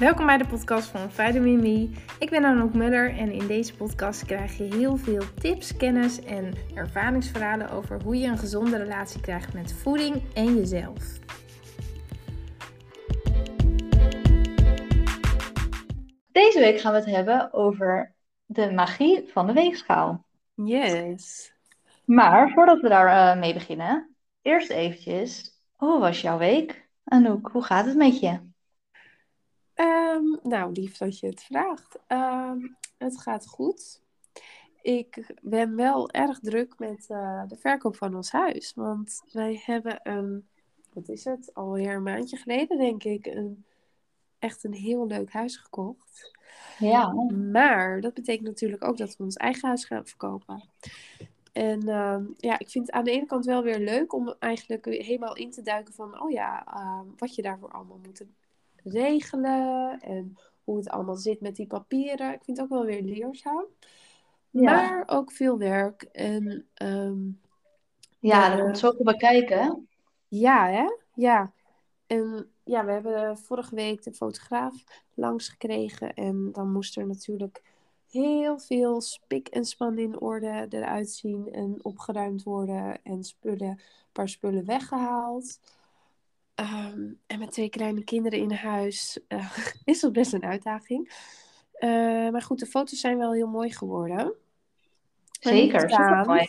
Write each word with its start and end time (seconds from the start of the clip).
Welkom 0.00 0.26
bij 0.26 0.38
de 0.38 0.46
podcast 0.46 0.88
van 0.88 1.10
Vitamin 1.10 1.60
Me. 1.60 1.90
Ik 2.18 2.30
ben 2.30 2.44
Anouk 2.44 2.74
Muller 2.74 3.18
en 3.18 3.32
in 3.32 3.46
deze 3.46 3.76
podcast 3.76 4.24
krijg 4.24 4.56
je 4.56 4.64
heel 4.64 4.96
veel 4.96 5.22
tips, 5.40 5.76
kennis 5.76 6.24
en 6.24 6.54
ervaringsverhalen 6.74 7.70
over 7.70 8.02
hoe 8.02 8.18
je 8.18 8.26
een 8.26 8.38
gezonde 8.38 8.76
relatie 8.76 9.20
krijgt 9.20 9.54
met 9.54 9.72
voeding 9.72 10.22
en 10.34 10.54
jezelf. 10.54 11.18
Deze 16.32 16.58
week 16.58 16.80
gaan 16.80 16.92
we 16.92 16.98
het 16.98 17.10
hebben 17.10 17.52
over 17.52 18.14
de 18.44 18.72
magie 18.72 19.28
van 19.32 19.46
de 19.46 19.52
weegschaal. 19.52 20.24
Yes. 20.54 21.52
Maar 22.04 22.50
voordat 22.50 22.80
we 22.80 22.88
daar 22.88 23.34
uh, 23.34 23.40
mee 23.40 23.54
beginnen, 23.54 24.16
eerst 24.42 24.70
eventjes, 24.70 25.60
hoe 25.76 25.98
was 25.98 26.20
jouw 26.20 26.38
week? 26.38 26.88
Anouk, 27.04 27.48
hoe 27.52 27.64
gaat 27.64 27.86
het 27.86 27.96
met 27.96 28.20
je? 28.20 28.49
Um, 29.80 30.38
nou, 30.42 30.72
lief 30.72 30.96
dat 30.96 31.18
je 31.18 31.26
het 31.26 31.42
vraagt. 31.42 31.98
Um, 32.08 32.76
het 32.98 33.20
gaat 33.20 33.46
goed. 33.46 34.02
Ik 34.82 35.34
ben 35.42 35.76
wel 35.76 36.10
erg 36.10 36.38
druk 36.38 36.78
met 36.78 37.06
uh, 37.08 37.42
de 37.48 37.56
verkoop 37.56 37.96
van 37.96 38.14
ons 38.14 38.30
huis. 38.30 38.72
Want 38.74 39.22
wij 39.32 39.62
hebben 39.64 40.00
een, 40.02 40.48
wat 40.92 41.08
is 41.08 41.24
het, 41.24 41.54
alweer 41.54 41.94
een 41.94 42.02
maandje 42.02 42.36
geleden 42.36 42.78
denk 42.78 43.04
ik, 43.04 43.26
een, 43.26 43.64
echt 44.38 44.64
een 44.64 44.72
heel 44.72 45.06
leuk 45.06 45.32
huis 45.32 45.56
gekocht. 45.56 46.38
Ja. 46.78 47.12
Maar 47.52 48.00
dat 48.00 48.14
betekent 48.14 48.46
natuurlijk 48.46 48.84
ook 48.84 48.96
dat 48.96 49.16
we 49.16 49.24
ons 49.24 49.36
eigen 49.36 49.68
huis 49.68 49.84
gaan 49.84 50.06
verkopen. 50.06 50.62
En 51.52 51.88
uh, 51.88 52.18
ja, 52.36 52.58
ik 52.58 52.68
vind 52.68 52.86
het 52.86 52.94
aan 52.94 53.04
de 53.04 53.10
ene 53.10 53.26
kant 53.26 53.44
wel 53.44 53.62
weer 53.62 53.78
leuk 53.78 54.12
om 54.12 54.34
eigenlijk 54.38 54.84
helemaal 54.84 55.36
in 55.36 55.50
te 55.50 55.62
duiken 55.62 55.94
van, 55.94 56.20
oh 56.22 56.30
ja, 56.30 56.66
uh, 56.74 57.00
wat 57.16 57.34
je 57.34 57.42
daarvoor 57.42 57.70
allemaal 57.70 58.00
moet 58.04 58.24
regelen 58.84 60.00
en 60.00 60.38
hoe 60.64 60.76
het 60.76 60.88
allemaal 60.88 61.16
zit 61.16 61.40
met 61.40 61.56
die 61.56 61.66
papieren. 61.66 62.32
Ik 62.32 62.44
vind 62.44 62.56
het 62.56 62.66
ook 62.66 62.72
wel 62.72 62.84
weer 62.84 63.02
leerzaam. 63.02 63.64
Ja. 64.50 64.62
Maar 64.62 65.02
ook 65.06 65.32
veel 65.32 65.58
werk. 65.58 66.02
En, 66.02 66.66
um, 66.82 67.40
ja, 68.18 68.48
daar 68.48 68.64
komt 68.64 68.78
zoveel 68.78 69.04
bij 69.04 69.16
kijken. 69.16 69.88
Ja, 70.28 70.68
hè? 70.68 70.86
Ja. 71.14 71.52
En 72.06 72.50
ja, 72.64 72.84
we 72.84 72.92
hebben 72.92 73.38
vorige 73.38 73.74
week 73.74 74.02
de 74.02 74.12
fotograaf 74.12 74.84
langs 75.14 75.48
gekregen. 75.48 76.14
En 76.14 76.52
dan 76.52 76.72
moest 76.72 76.96
er 76.96 77.06
natuurlijk 77.06 77.62
heel 78.10 78.58
veel 78.58 79.00
spik 79.00 79.48
en 79.48 79.64
span 79.64 79.98
in 79.98 80.20
orde 80.20 80.66
eruit 80.70 81.10
zien 81.10 81.52
en 81.52 81.78
opgeruimd 81.82 82.42
worden. 82.42 83.02
En 83.02 83.24
spullen, 83.24 83.68
een 83.68 83.80
paar 84.12 84.28
spullen 84.28 84.64
weggehaald. 84.64 85.58
Um, 86.54 87.20
en 87.26 87.38
met 87.38 87.52
twee 87.52 87.68
kleine 87.68 88.04
kinderen 88.04 88.38
in 88.38 88.52
huis 88.52 89.18
uh, 89.28 89.56
is 89.84 90.00
dat 90.00 90.12
best 90.12 90.32
een 90.32 90.44
uitdaging. 90.44 91.12
Uh, 91.78 92.30
maar 92.30 92.42
goed, 92.42 92.58
de 92.58 92.66
foto's 92.66 93.00
zijn 93.00 93.18
wel 93.18 93.32
heel 93.32 93.46
mooi 93.46 93.72
geworden. 93.72 94.34
Zeker, 95.40 95.80
super 95.80 96.24
mooi. 96.26 96.48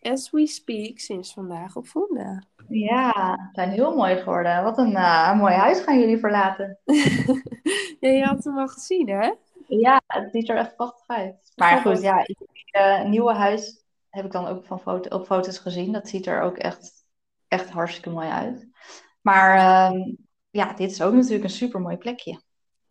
As 0.00 0.30
we 0.30 0.46
speak, 0.46 0.98
sinds 0.98 1.32
vandaag 1.32 1.76
op 1.76 1.86
vonden. 1.86 2.46
Ja, 2.68 3.50
zijn 3.52 3.70
heel 3.70 3.96
mooi 3.96 4.16
geworden. 4.16 4.62
Wat 4.62 4.78
een 4.78 4.92
uh, 4.92 5.38
mooi 5.38 5.54
huis 5.54 5.80
gaan 5.80 6.00
jullie 6.00 6.18
verlaten. 6.18 6.78
ja, 8.00 8.08
je 8.08 8.24
had 8.24 8.44
hem 8.44 8.58
al 8.58 8.68
gezien, 8.68 9.08
hè? 9.08 9.32
Ja, 9.66 10.02
het 10.06 10.30
ziet 10.32 10.48
er 10.48 10.56
echt 10.56 10.76
prachtig 10.76 11.06
uit. 11.06 11.52
Maar 11.56 11.80
goed, 11.80 12.00
ja, 12.00 12.26
het 12.64 13.08
nieuwe 13.08 13.32
huis 13.32 13.84
heb 14.10 14.24
ik 14.24 14.32
dan 14.32 14.46
ook 14.46 14.64
van 14.64 14.80
foto, 14.80 15.16
op 15.16 15.26
foto's 15.26 15.58
gezien. 15.58 15.92
Dat 15.92 16.08
ziet 16.08 16.26
er 16.26 16.40
ook 16.40 16.56
echt, 16.56 17.04
echt 17.48 17.70
hartstikke 17.70 18.10
mooi 18.10 18.28
uit. 18.28 18.68
Maar 19.22 19.56
uh, 19.56 20.14
ja, 20.50 20.72
dit 20.72 20.90
is 20.90 21.02
ook 21.02 21.12
natuurlijk 21.14 21.44
een 21.44 21.50
super 21.50 21.80
mooi 21.80 21.96
plekje. 21.96 22.40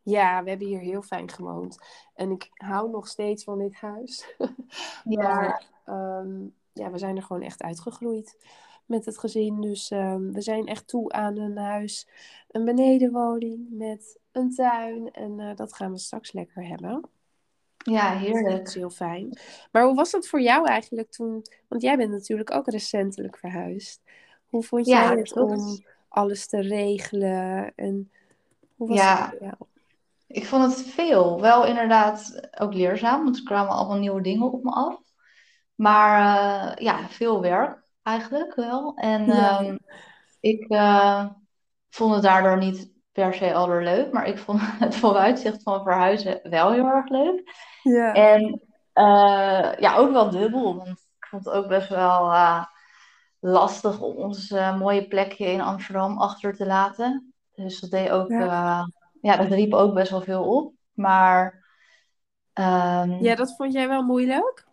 Ja, 0.04 0.44
we 0.44 0.50
hebben 0.50 0.68
hier 0.68 0.80
heel 0.80 1.02
fijn 1.02 1.30
gewoond. 1.30 1.78
En 2.14 2.32
ik 2.32 2.50
hou 2.54 2.90
nog 2.90 3.08
steeds 3.08 3.44
van 3.44 3.60
dit 3.60 3.76
huis. 3.76 4.36
ja. 5.04 5.24
Maar 5.24 5.64
um, 5.86 6.56
ja, 6.74 6.92
we 6.92 6.98
zijn 6.98 7.16
er 7.16 7.24
gewoon 7.24 7.42
echt 7.42 7.62
uitgegroeid 7.62 8.38
met 8.86 9.06
het 9.06 9.18
gezin. 9.18 9.62
Dus 9.62 9.92
um, 9.92 10.34
we 10.34 10.42
zijn 10.42 10.66
echt 10.66 10.88
toe 10.88 11.12
aan 11.12 11.38
een 11.38 11.58
huis, 11.58 12.08
een 12.52 12.66
benedenwoning 12.66 13.68
met 13.70 14.20
een 14.32 14.54
tuin. 14.54 15.12
En 15.12 15.40
uh, 15.40 15.56
dat 15.56 15.74
gaan 15.74 15.92
we 15.92 15.98
straks 15.98 16.32
lekker 16.32 16.68
hebben. 16.68 17.10
Ja, 17.78 18.18
heerlijk. 18.18 18.58
Dat 18.58 18.68
is 18.68 18.74
heel 18.74 18.90
fijn. 18.90 19.38
Maar 19.72 19.84
hoe 19.84 19.96
was 19.96 20.12
dat 20.12 20.28
voor 20.28 20.42
jou 20.42 20.68
eigenlijk 20.68 21.12
toen? 21.12 21.46
Want 21.68 21.82
jij 21.82 21.98
bent 21.98 22.12
natuurlijk 22.12 22.52
ook 22.52 22.70
recentelijk 22.70 23.38
verhuisd. 23.38 24.02
Hoe 24.46 24.64
vond 24.64 24.86
jij 24.86 25.02
ja, 25.02 25.16
het 25.16 25.34
om 25.34 25.84
alles 26.12 26.48
te 26.48 26.62
regelen? 26.62 27.74
En 27.76 28.12
hoe 28.76 28.88
was 28.88 28.98
ja. 28.98 29.34
Ik 30.28 30.46
vond 30.46 30.64
het 30.64 30.88
veel. 30.88 31.42
Wel 31.42 31.66
inderdaad 31.66 32.50
ook 32.60 32.74
leerzaam, 32.74 33.24
want 33.24 33.38
er 33.38 33.44
kwamen 33.44 33.74
allemaal 33.74 33.98
nieuwe 33.98 34.22
dingen 34.22 34.52
op 34.52 34.64
me 34.64 34.72
af. 34.72 35.00
Maar 35.76 36.20
uh, 36.20 36.76
ja, 36.76 37.08
veel 37.10 37.42
werk 37.42 37.84
eigenlijk 38.04 38.56
wel. 38.56 38.94
En 38.96 39.26
ja. 39.26 39.62
um, 39.62 39.80
ik 40.40 40.66
uh, 40.70 41.26
vond 41.90 42.14
het 42.14 42.24
daardoor 42.24 42.58
niet 42.58 42.92
per 43.12 43.34
se 43.34 43.54
allerleuk, 43.54 44.12
maar 44.12 44.28
ik 44.28 44.38
vond 44.38 44.60
het 44.86 44.96
vooruitzicht 44.96 45.64
van 45.64 45.84
verhuizen 45.84 46.40
wel 46.44 46.72
heel 46.72 46.86
erg 46.86 47.10
leuk. 47.10 47.56
Ja. 47.84 48.14
En 48.14 48.62
uh, 48.94 49.74
ja, 49.80 49.96
ook 49.96 50.12
wel 50.12 50.30
dubbel, 50.30 50.76
want 50.76 50.90
ik 50.90 51.26
vond 51.30 51.46
het 51.46 51.54
ook 51.54 51.68
best 51.68 51.90
wel 51.90 52.34
lastig 53.42 54.00
om 54.00 54.16
ons 54.16 54.52
uh, 54.52 54.80
mooie 54.80 55.08
plekje 55.08 55.46
in 55.46 55.62
Amsterdam 55.62 56.18
achter 56.18 56.56
te 56.56 56.66
laten. 56.66 57.34
Dus 57.56 57.80
dat 57.80 57.90
deed 57.90 58.10
ook, 58.10 58.30
ja. 58.30 58.80
Uh, 58.80 58.84
ja, 59.22 59.38
dat 59.38 59.48
riep 59.48 59.74
ook 59.74 59.94
best 59.94 60.12
wel 60.12 60.22
veel 60.22 60.44
op. 60.44 60.74
Maar. 60.94 61.60
Um, 62.54 63.12
ja, 63.22 63.36
dat 63.36 63.56
vond 63.56 63.74
jij 63.74 63.88
wel 63.88 64.04
moeilijk? 64.04 64.66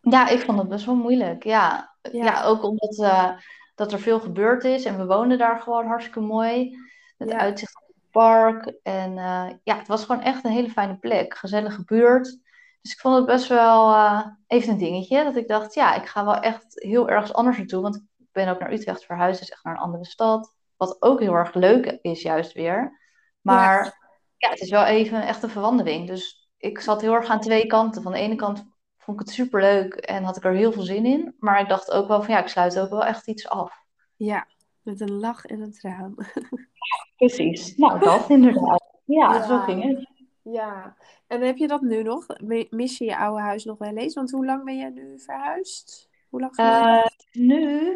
Ja, 0.00 0.28
ik 0.28 0.40
vond 0.40 0.58
het 0.58 0.68
best 0.68 0.84
wel 0.84 0.94
moeilijk. 0.94 1.44
Ja, 1.44 1.94
ja. 2.02 2.24
ja 2.24 2.44
ook 2.44 2.62
omdat 2.62 2.98
uh, 2.98 3.30
dat 3.74 3.92
er 3.92 4.00
veel 4.00 4.20
gebeurd 4.20 4.64
is 4.64 4.84
en 4.84 4.96
we 4.96 5.06
woonden 5.06 5.38
daar 5.38 5.60
gewoon 5.60 5.86
hartstikke 5.86 6.20
mooi. 6.20 6.78
Met 7.18 7.30
ja. 7.30 7.38
uitzicht 7.38 7.76
op 7.76 7.94
het 7.94 8.10
park. 8.10 8.74
En 8.82 9.14
ja, 9.62 9.76
het 9.76 9.88
was 9.88 10.04
gewoon 10.04 10.22
echt 10.22 10.44
een 10.44 10.50
hele 10.50 10.70
fijne 10.70 10.96
plek. 10.96 11.36
Gezellige 11.36 11.84
buurt. 11.84 12.38
Dus 12.84 12.92
ik 12.92 13.00
vond 13.00 13.16
het 13.16 13.26
best 13.26 13.48
wel 13.48 13.92
uh, 13.92 14.26
even 14.46 14.72
een 14.72 14.78
dingetje. 14.78 15.24
Dat 15.24 15.36
ik 15.36 15.48
dacht, 15.48 15.74
ja, 15.74 15.94
ik 15.94 16.06
ga 16.06 16.24
wel 16.24 16.36
echt 16.36 16.64
heel 16.68 17.08
ergens 17.08 17.32
anders 17.32 17.56
naartoe. 17.56 17.82
Want 17.82 17.96
ik 17.96 18.28
ben 18.32 18.48
ook 18.48 18.58
naar 18.58 18.72
Utrecht 18.72 19.04
verhuisd, 19.04 19.40
dus 19.40 19.50
echt 19.50 19.64
naar 19.64 19.74
een 19.74 19.80
andere 19.80 20.04
stad. 20.04 20.54
Wat 20.76 21.02
ook 21.02 21.20
heel 21.20 21.34
erg 21.34 21.54
leuk 21.54 21.98
is, 22.02 22.22
juist 22.22 22.52
weer. 22.52 23.00
Maar 23.40 23.84
ja, 23.84 23.94
ja 24.36 24.50
het 24.50 24.60
is 24.60 24.70
wel 24.70 24.84
even 24.84 25.22
echt 25.22 25.42
een 25.42 25.50
verwandeling. 25.50 26.06
Dus 26.06 26.50
ik 26.56 26.80
zat 26.80 27.00
heel 27.00 27.14
erg 27.14 27.28
aan 27.28 27.40
twee 27.40 27.66
kanten. 27.66 28.02
Van 28.02 28.12
de 28.12 28.18
ene 28.18 28.36
kant 28.36 28.64
vond 28.98 29.20
ik 29.20 29.26
het 29.26 29.34
super 29.34 29.60
leuk 29.60 29.94
en 29.94 30.24
had 30.24 30.36
ik 30.36 30.44
er 30.44 30.52
heel 30.52 30.72
veel 30.72 30.82
zin 30.82 31.06
in. 31.06 31.34
Maar 31.38 31.60
ik 31.60 31.68
dacht 31.68 31.90
ook 31.90 32.08
wel 32.08 32.22
van 32.22 32.34
ja, 32.34 32.40
ik 32.40 32.48
sluit 32.48 32.78
ook 32.78 32.90
wel 32.90 33.04
echt 33.04 33.28
iets 33.28 33.48
af. 33.48 33.84
Ja, 34.16 34.46
met 34.82 35.00
een 35.00 35.12
lach 35.12 35.44
en 35.44 35.60
een 35.60 35.72
traan. 35.72 36.14
Precies, 37.16 37.76
nou 37.76 37.98
dat 37.98 38.30
inderdaad. 38.30 38.82
Ja, 39.04 39.34
ja. 39.34 39.46
zo 39.46 39.60
ging 39.60 39.82
het. 39.82 40.13
Ja, 40.44 40.96
en 41.26 41.40
heb 41.40 41.56
je 41.56 41.68
dat 41.68 41.80
nu 41.80 42.02
nog? 42.02 42.26
Mis 42.70 42.98
je 42.98 43.04
je 43.04 43.16
oude 43.16 43.42
huis 43.42 43.64
nog 43.64 43.78
wel 43.78 43.96
eens? 43.96 44.14
Want 44.14 44.30
hoe 44.30 44.44
lang 44.44 44.64
ben 44.64 44.76
jij 44.76 44.90
nu 44.90 45.18
verhuisd? 45.18 46.08
Hoe 46.28 46.40
lang 46.40 46.58
uh, 46.58 47.04
nu 47.32 47.92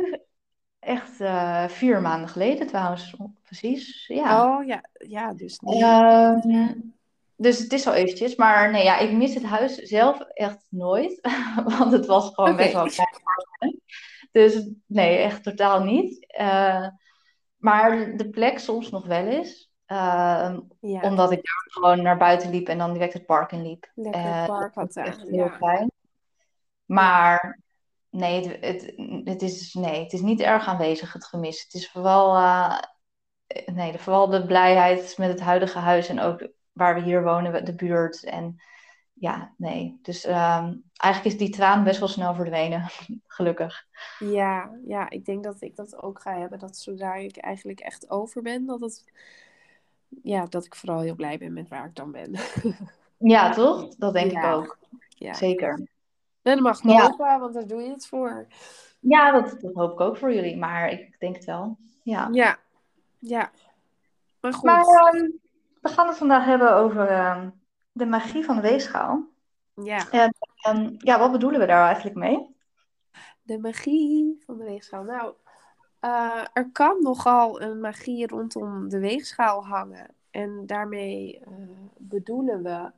echt 0.79 1.21
uh, 1.21 1.69
vier 1.69 2.01
maanden 2.01 2.29
geleden 2.29 2.67
trouwens, 2.67 3.17
precies. 3.43 4.07
Ja. 4.07 4.45
Oh 4.45 4.67
ja, 4.67 4.85
ja 4.93 5.35
dus. 5.35 5.61
Uh, 5.63 6.39
dus 7.37 7.59
het 7.59 7.73
is 7.73 7.87
al 7.87 7.95
eventjes, 7.95 8.37
maar 8.37 8.71
nee, 8.71 8.85
ja, 8.85 8.99
ik 8.99 9.13
mis 9.13 9.35
het 9.35 9.45
huis 9.45 9.75
zelf 9.75 10.21
echt 10.21 10.67
nooit, 10.71 11.21
want 11.79 11.93
het 11.93 12.07
was 12.07 12.35
gewoon 12.35 12.53
okay. 12.53 12.73
best 12.73 12.97
wel 12.97 13.07
klein. 13.59 13.81
Dus 14.33 14.71
nee, 14.87 15.17
echt 15.17 15.43
totaal 15.43 15.83
niet. 15.83 16.35
Uh, 16.41 16.89
maar 17.57 18.17
de 18.17 18.31
plek 18.31 18.59
soms 18.59 18.91
nog 18.91 19.07
wel 19.07 19.27
eens. 19.27 19.68
Uh, 19.89 20.59
ja. 20.81 21.01
Omdat 21.01 21.33
ik 21.33 21.45
daar 21.45 21.67
gewoon 21.69 22.03
naar 22.03 22.17
buiten 22.17 22.51
liep 22.51 22.69
en 22.69 22.79
dan 22.79 22.93
direct 22.93 23.13
het 23.13 23.27
park 23.27 23.53
in 23.53 23.63
liep. 23.63 23.91
Lekker 23.95 24.21
uh, 24.21 24.47
park 24.47 24.75
had. 24.75 24.97
Echt 24.97 25.23
heel 25.23 25.45
ja. 25.45 25.57
fijn. 25.57 25.91
Maar 26.85 27.61
nee 28.11 28.49
het, 28.49 28.65
het, 28.65 28.93
het, 29.25 29.43
is, 29.43 29.75
nee, 29.75 30.03
het 30.03 30.13
is 30.13 30.21
niet 30.21 30.41
erg 30.41 30.67
aanwezig, 30.67 31.13
het 31.13 31.25
gemis. 31.25 31.63
Het 31.63 31.75
is 31.75 31.91
vooral, 31.91 32.37
uh, 32.37 32.79
nee, 33.67 33.93
de, 33.93 33.99
vooral 33.99 34.29
de 34.29 34.47
blijheid 34.47 35.15
met 35.19 35.29
het 35.29 35.41
huidige 35.41 35.79
huis 35.79 36.09
en 36.09 36.21
ook 36.21 36.49
waar 36.73 36.95
we 36.95 37.01
hier 37.01 37.23
wonen, 37.23 37.65
de 37.65 37.75
buurt. 37.75 38.25
En 38.25 38.63
ja, 39.13 39.55
nee. 39.57 39.99
Dus 40.03 40.27
um, 40.27 40.85
eigenlijk 40.97 41.35
is 41.35 41.39
die 41.39 41.51
traan 41.51 41.85
best 41.85 41.99
wel 41.99 42.09
snel 42.09 42.35
verdwenen, 42.35 42.87
gelukkig. 43.27 43.87
Ja, 44.19 44.79
ja, 44.87 45.11
ik 45.11 45.25
denk 45.25 45.45
dat 45.45 45.61
ik 45.61 45.77
dat 45.77 46.03
ook 46.03 46.21
ga 46.21 46.39
hebben. 46.39 46.59
Dat 46.59 46.77
zodra 46.77 47.15
ik 47.15 47.37
eigenlijk 47.37 47.81
echt 47.81 48.11
over 48.11 48.43
ben, 48.43 48.67
dat 48.67 48.81
het 48.81 49.05
ja, 50.23 50.47
dat 50.47 50.65
ik 50.65 50.75
vooral 50.75 51.01
heel 51.01 51.15
blij 51.15 51.39
ben 51.39 51.53
met 51.53 51.69
waar 51.69 51.85
ik 51.85 51.95
dan 51.95 52.13
ben. 52.13 52.35
ja, 53.35 53.51
toch? 53.51 53.95
Dat 53.95 54.13
denk 54.13 54.31
ja. 54.31 54.49
ik 54.49 54.55
ook. 54.55 54.79
Ja. 55.09 55.35
Zeker. 55.35 55.89
En 56.43 56.55
dat 56.55 56.61
mag 56.61 56.81
hopen, 56.83 57.27
ja. 57.27 57.39
want 57.39 57.55
daar 57.55 57.67
doe 57.67 57.83
je 57.83 57.91
het 57.91 58.07
voor. 58.07 58.47
Ja, 59.01 59.31
dat, 59.33 59.61
dat, 59.61 59.75
hoop 59.75 59.93
ik 59.93 60.01
ook 60.01 60.17
voor 60.17 60.35
jullie, 60.35 60.57
maar 60.57 60.91
ik 60.91 61.17
denk 61.19 61.37
het 61.37 61.45
wel. 61.45 61.77
Ja. 62.03 62.29
Ja, 62.33 62.59
ja. 63.19 63.51
Maar 64.41 64.53
goed. 64.53 64.65
Maar 64.65 65.15
um, 65.15 65.41
we 65.81 65.89
gaan 65.89 66.07
het 66.07 66.17
vandaag 66.17 66.45
hebben 66.45 66.75
over 66.75 67.09
ehm, 67.09 67.51
de 67.93 68.07
magie 68.07 68.45
van 68.45 68.57
de 68.57 68.63
weegschaal. 68.63 69.27
Ja. 69.75 70.11
En, 70.11 70.35
en, 70.63 70.95
ja, 70.99 71.19
wat 71.19 71.33
bedoelen 71.33 71.61
we 71.61 71.67
daar 71.67 71.87
eigenlijk 71.87 72.17
mee? 72.17 72.57
De 73.43 73.59
magie 73.59 74.43
van 74.47 74.59
de 74.59 74.65
weegschaal. 74.65 75.03
Nou, 75.03 75.35
uh, 76.01 76.45
er 76.53 76.71
kan 76.73 77.03
nogal 77.03 77.61
een 77.61 77.81
magie 77.81 78.27
rondom 78.27 78.89
de 78.89 78.99
weegschaal 78.99 79.67
hangen. 79.67 80.15
En 80.31 80.67
daarmee 80.67 81.41
uh, 81.41 81.55
bedoelen 81.97 82.63
we 82.63 82.91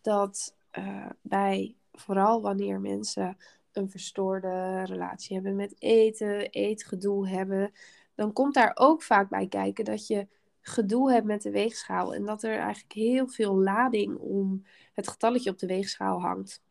dat 0.00 0.54
uh, 0.78 1.06
bij, 1.20 1.74
vooral 1.92 2.40
wanneer 2.42 2.80
mensen 2.80 3.36
een 3.72 3.90
verstoorde 3.90 4.84
relatie 4.84 5.34
hebben 5.34 5.56
met 5.56 5.74
eten, 5.78 6.50
eetgedoe 6.50 7.28
hebben, 7.28 7.72
dan 8.14 8.32
komt 8.32 8.54
daar 8.54 8.72
ook 8.74 9.02
vaak 9.02 9.28
bij 9.28 9.46
kijken 9.46 9.84
dat 9.84 10.06
je 10.06 10.26
gedoe 10.60 11.12
hebt 11.12 11.26
met 11.26 11.42
de 11.42 11.50
weegschaal 11.50 12.14
en 12.14 12.24
dat 12.24 12.42
er 12.42 12.58
eigenlijk 12.58 12.92
heel 12.92 13.28
veel 13.28 13.54
lading 13.54 14.16
om 14.18 14.64
het 14.92 15.08
getalletje 15.08 15.50
op 15.50 15.58
de 15.58 15.66
weegschaal 15.66 16.20
hangt. 16.20 16.62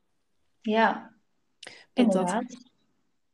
Ja, 0.61 1.13
en 1.93 2.09
dat 2.09 2.45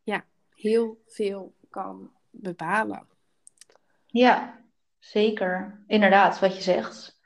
ja, 0.03 0.25
heel 0.50 1.01
veel 1.06 1.53
kan 1.69 2.14
bepalen. 2.41 3.07
Ja, 4.05 4.59
zeker. 4.99 5.83
Inderdaad, 5.87 6.39
wat 6.39 6.55
je 6.55 6.61
zegt. 6.61 7.19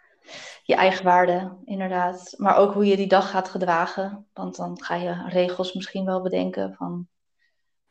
Je 0.63 0.75
eigen 0.75 1.03
waarde, 1.05 1.57
inderdaad. 1.65 2.33
Maar 2.37 2.57
ook 2.57 2.73
hoe 2.73 2.85
je 2.85 2.95
die 2.95 3.07
dag 3.07 3.29
gaat 3.29 3.49
gedragen. 3.49 4.27
Want 4.33 4.55
dan 4.55 4.83
ga 4.83 4.95
je 4.95 5.27
regels 5.27 5.73
misschien 5.73 6.05
wel 6.05 6.21
bedenken 6.21 6.73
van... 6.73 7.07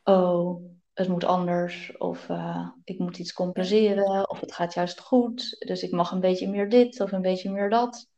Oh, 0.04 0.62
het 0.98 1.08
moet 1.08 1.24
anders. 1.24 1.96
Of 1.96 2.28
uh, 2.28 2.68
ik 2.84 2.98
moet 2.98 3.18
iets 3.18 3.32
compenseren. 3.32 4.30
Of 4.30 4.40
het 4.40 4.52
gaat 4.52 4.74
juist 4.74 5.00
goed. 5.00 5.56
Dus 5.58 5.82
ik 5.82 5.90
mag 5.90 6.10
een 6.10 6.20
beetje 6.20 6.48
meer 6.48 6.68
dit 6.68 7.00
of 7.00 7.12
een 7.12 7.22
beetje 7.22 7.50
meer 7.50 7.70
dat. 7.70 8.08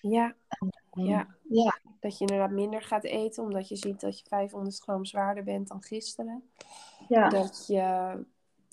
Ja, 0.00 0.34
ja. 0.92 1.26
ja. 1.48 1.80
Dat 2.00 2.18
je 2.18 2.20
inderdaad 2.20 2.50
minder 2.50 2.82
gaat 2.82 3.04
eten. 3.04 3.42
Omdat 3.42 3.68
je 3.68 3.76
ziet 3.76 4.00
dat 4.00 4.18
je 4.18 4.24
500 4.28 4.78
gram 4.82 5.04
zwaarder 5.04 5.44
bent 5.44 5.68
dan 5.68 5.82
gisteren. 5.82 6.50
Ja. 7.08 7.28
Dat 7.28 7.64
je 7.66 8.12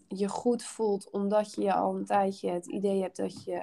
je 0.07 0.27
goed 0.27 0.63
voelt 0.63 1.09
omdat 1.09 1.53
je 1.53 1.73
al 1.73 1.95
een 1.95 2.05
tijdje 2.05 2.49
het 2.49 2.65
idee 2.65 3.01
hebt 3.01 3.17
dat 3.17 3.43
je 3.43 3.61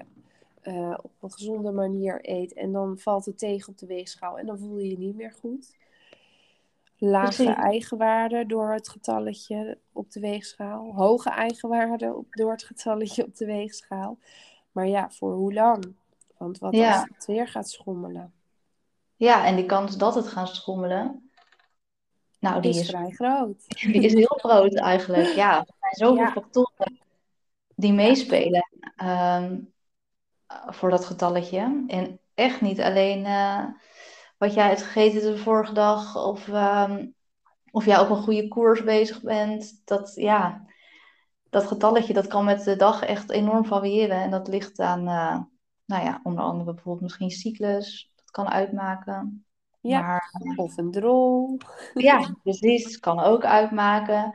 uh, 0.62 0.98
op 1.02 1.12
een 1.20 1.32
gezonde 1.32 1.72
manier 1.72 2.18
eet. 2.22 2.52
En 2.52 2.72
dan 2.72 2.98
valt 2.98 3.24
het 3.24 3.38
tegen 3.38 3.68
op 3.68 3.78
de 3.78 3.86
weegschaal 3.86 4.38
en 4.38 4.46
dan 4.46 4.58
voel 4.58 4.78
je 4.78 4.88
je 4.88 4.98
niet 4.98 5.16
meer 5.16 5.32
goed. 5.40 5.76
Lage 6.98 7.52
eigenwaarde 7.52 8.46
door 8.46 8.72
het 8.72 8.88
getalletje 8.88 9.78
op 9.92 10.10
de 10.10 10.20
weegschaal. 10.20 10.94
Hoge 10.94 11.30
eigenwaarde 11.30 12.14
op, 12.14 12.26
door 12.30 12.50
het 12.50 12.64
getalletje 12.64 13.24
op 13.24 13.36
de 13.36 13.46
weegschaal. 13.46 14.18
Maar 14.72 14.88
ja, 14.88 15.10
voor 15.10 15.32
hoe 15.32 15.52
lang? 15.52 15.94
Want 16.36 16.58
wat 16.58 16.74
als 16.74 17.04
het 17.14 17.26
weer 17.26 17.48
gaat 17.48 17.70
schommelen? 17.70 18.32
Ja, 19.16 19.46
en 19.46 19.56
die 19.56 19.66
kans 19.66 19.96
dat 19.96 20.14
het 20.14 20.26
gaat 20.26 20.48
schommelen, 20.48 21.30
nou, 22.50 22.62
die 22.62 22.70
is, 22.70 22.80
is 22.80 22.88
vrij 22.88 23.10
groot. 23.10 23.64
Die 23.92 24.02
is 24.02 24.14
heel 24.14 24.38
groot 24.42 24.74
eigenlijk, 24.74 25.26
ja. 25.26 25.58
Er 25.58 25.66
zijn 25.80 26.08
zoveel 26.08 26.30
factoren 26.30 27.02
die 27.76 27.92
meespelen 27.92 28.68
ehm, 28.96 29.60
voor 30.66 30.90
dat 30.90 31.04
getalletje. 31.04 31.84
En 31.86 32.20
echt 32.34 32.60
niet 32.60 32.80
alleen 32.80 33.24
uh, 33.24 33.64
wat 34.38 34.54
jij 34.54 34.68
hebt 34.68 34.82
gegeten 34.82 35.20
de 35.32 35.38
vorige 35.38 35.72
dag 35.72 36.26
of, 36.26 36.48
um, 36.48 37.14
of 37.70 37.84
jij 37.84 38.00
op 38.00 38.10
een 38.10 38.22
goede 38.22 38.48
koers 38.48 38.84
bezig 38.84 39.22
bent. 39.22 39.82
Dat, 39.84 40.12
ja, 40.14 40.66
dat 41.50 41.66
getalletje 41.66 42.12
dat 42.12 42.26
kan 42.26 42.44
met 42.44 42.64
de 42.64 42.76
dag 42.76 43.02
echt 43.02 43.30
enorm 43.30 43.64
variëren. 43.64 44.22
En 44.22 44.30
dat 44.30 44.48
ligt 44.48 44.78
aan, 44.78 45.00
uh, 45.00 45.40
nou 45.84 46.04
ja, 46.04 46.20
onder 46.22 46.44
andere 46.44 46.74
bijvoorbeeld 46.74 47.02
misschien 47.02 47.30
cyclus. 47.30 48.12
Dat 48.14 48.30
kan 48.30 48.48
uitmaken. 48.48 49.44
Ja, 49.88 50.00
maar, 50.00 50.30
of 50.56 50.76
een 50.76 50.90
drol. 50.90 51.58
Ja, 51.94 52.36
precies. 52.42 53.00
Kan 53.00 53.20
ook 53.20 53.44
uitmaken. 53.44 54.34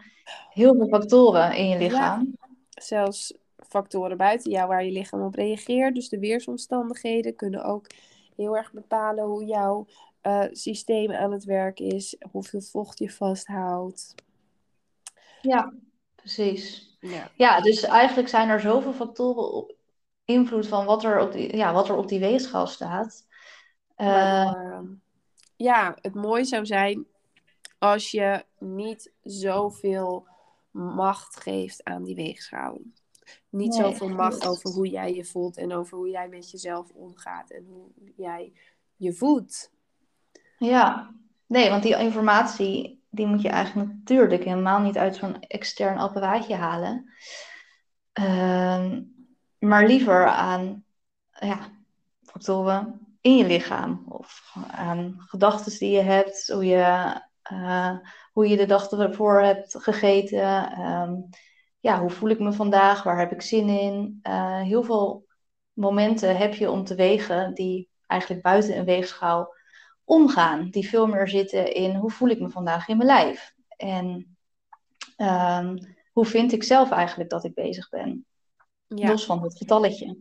Heel 0.49 0.75
veel 0.75 0.87
factoren 0.87 1.55
in 1.55 1.67
je 1.67 1.77
lichaam. 1.77 2.35
Ja, 2.39 2.47
zelfs 2.69 3.37
factoren 3.67 4.17
buiten 4.17 4.51
jou 4.51 4.67
waar 4.67 4.83
je 4.83 4.91
lichaam 4.91 5.21
op 5.21 5.35
reageert. 5.35 5.95
Dus 5.95 6.09
de 6.09 6.19
weersomstandigheden 6.19 7.35
kunnen 7.35 7.63
ook 7.63 7.85
heel 8.35 8.57
erg 8.57 8.71
bepalen 8.71 9.25
hoe 9.25 9.45
jouw 9.45 9.85
uh, 10.23 10.45
systeem 10.51 11.11
aan 11.11 11.31
het 11.31 11.43
werk 11.43 11.79
is. 11.79 12.15
Hoeveel 12.31 12.61
vocht 12.61 12.99
je 12.99 13.09
vasthoudt. 13.09 14.15
Ja, 15.41 15.73
precies. 16.15 16.97
Ja. 16.99 17.31
ja, 17.35 17.61
dus 17.61 17.83
eigenlijk 17.83 18.29
zijn 18.29 18.49
er 18.49 18.59
zoveel 18.59 18.93
factoren 18.93 19.53
op 19.53 19.75
invloed 20.25 20.67
van 20.67 20.85
wat 20.85 21.03
er 21.03 21.19
op 21.19 21.31
die, 21.31 21.55
ja, 21.55 21.73
wat 21.73 21.89
er 21.89 21.95
op 21.95 22.07
die 22.07 22.19
weegschaal 22.19 22.67
staat. 22.67 23.27
Uh, 23.97 24.79
ja, 25.59 25.97
het 26.01 26.15
mooi 26.15 26.45
zou 26.45 26.65
zijn 26.65 27.05
als 27.77 28.11
je 28.11 28.45
niet 28.59 29.11
zoveel 29.23 30.27
macht 30.71 31.39
geeft 31.39 31.83
aan 31.83 32.03
die 32.03 32.15
weegschaal. 32.15 32.79
Niet 33.49 33.77
nee, 33.77 33.81
zoveel 33.81 34.09
macht 34.09 34.47
over 34.47 34.69
hoe 34.69 34.89
jij 34.89 35.13
je 35.13 35.25
voelt 35.25 35.57
en 35.57 35.73
over 35.73 35.97
hoe 35.97 36.09
jij 36.09 36.29
met 36.29 36.51
jezelf 36.51 36.89
omgaat 36.91 37.49
en 37.49 37.65
hoe 37.65 37.91
jij 38.15 38.53
je 38.95 39.13
voelt. 39.13 39.71
Ja, 40.57 41.15
nee, 41.45 41.69
want 41.69 41.83
die 41.83 41.97
informatie 41.97 43.03
die 43.09 43.27
moet 43.27 43.41
je 43.41 43.49
eigenlijk 43.49 43.89
natuurlijk 43.89 44.43
helemaal 44.43 44.79
niet 44.79 44.97
uit 44.97 45.15
zo'n 45.15 45.39
extern 45.39 45.97
apparaatje 45.97 46.55
halen. 46.55 47.13
Uh, 48.19 48.97
maar 49.59 49.87
liever 49.87 50.27
aan 50.27 50.83
ja, 51.31 51.71
factoren 52.21 53.08
in 53.21 53.37
je 53.37 53.45
lichaam. 53.45 54.05
Of 54.09 54.55
aan 54.71 55.15
gedachten 55.19 55.79
die 55.79 55.91
je 55.91 56.01
hebt, 56.01 56.47
hoe 56.47 56.65
je, 56.65 57.21
uh, 57.51 57.97
hoe 58.31 58.47
je 58.47 58.57
de 58.57 58.65
dag 58.65 58.91
ervoor 58.91 59.41
hebt 59.41 59.75
gegeten. 59.83 60.79
Um, 60.79 61.29
ja, 61.79 61.99
hoe 61.99 62.09
voel 62.09 62.29
ik 62.29 62.39
me 62.39 62.53
vandaag? 62.53 63.03
Waar 63.03 63.19
heb 63.19 63.31
ik 63.31 63.41
zin 63.41 63.69
in? 63.69 64.19
Uh, 64.23 64.61
heel 64.61 64.83
veel 64.83 65.25
momenten 65.73 66.37
heb 66.37 66.53
je 66.53 66.71
om 66.71 66.83
te 66.83 66.95
wegen 66.95 67.53
die 67.53 67.89
eigenlijk 68.07 68.41
buiten 68.41 68.77
een 68.77 68.85
weegschaal 68.85 69.53
omgaan. 70.03 70.69
Die 70.69 70.89
veel 70.89 71.07
meer 71.07 71.27
zitten 71.27 71.73
in 71.73 71.95
hoe 71.95 72.11
voel 72.11 72.29
ik 72.29 72.39
me 72.39 72.49
vandaag 72.49 72.87
in 72.87 72.97
mijn 72.97 73.09
lijf? 73.09 73.53
En 73.77 74.37
um, 75.17 75.95
hoe 76.11 76.25
vind 76.25 76.51
ik 76.51 76.63
zelf 76.63 76.91
eigenlijk 76.91 77.29
dat 77.29 77.43
ik 77.43 77.53
bezig 77.53 77.89
ben? 77.89 78.25
Ja. 78.87 79.09
Los 79.09 79.25
van 79.25 79.43
het 79.43 79.57
getalletje. 79.57 80.17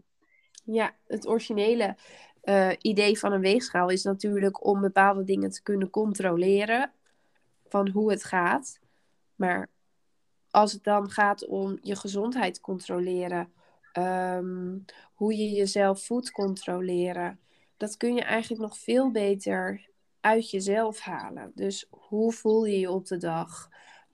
Ja, 0.64 0.96
het 1.06 1.26
originele 1.26 1.96
uh, 2.48 2.70
idee 2.80 3.18
van 3.18 3.32
een 3.32 3.40
weegschaal 3.40 3.88
is 3.88 4.02
natuurlijk 4.02 4.64
om 4.64 4.80
bepaalde 4.80 5.24
dingen 5.24 5.50
te 5.50 5.62
kunnen 5.62 5.90
controleren 5.90 6.92
van 7.68 7.88
hoe 7.88 8.10
het 8.10 8.24
gaat. 8.24 8.78
Maar 9.34 9.68
als 10.50 10.72
het 10.72 10.84
dan 10.84 11.10
gaat 11.10 11.46
om 11.46 11.78
je 11.82 11.96
gezondheid 11.96 12.60
controleren, 12.60 13.52
um, 13.92 14.84
hoe 15.14 15.36
je 15.36 15.50
jezelf 15.50 16.04
voedt 16.04 16.30
controleren, 16.30 17.40
dat 17.76 17.96
kun 17.96 18.14
je 18.14 18.22
eigenlijk 18.22 18.62
nog 18.62 18.78
veel 18.78 19.10
beter 19.10 19.88
uit 20.20 20.50
jezelf 20.50 20.98
halen. 20.98 21.52
Dus 21.54 21.86
hoe 21.90 22.32
voel 22.32 22.64
je 22.64 22.78
je 22.78 22.90
op 22.90 23.06
de 23.06 23.16
dag? 23.16 23.68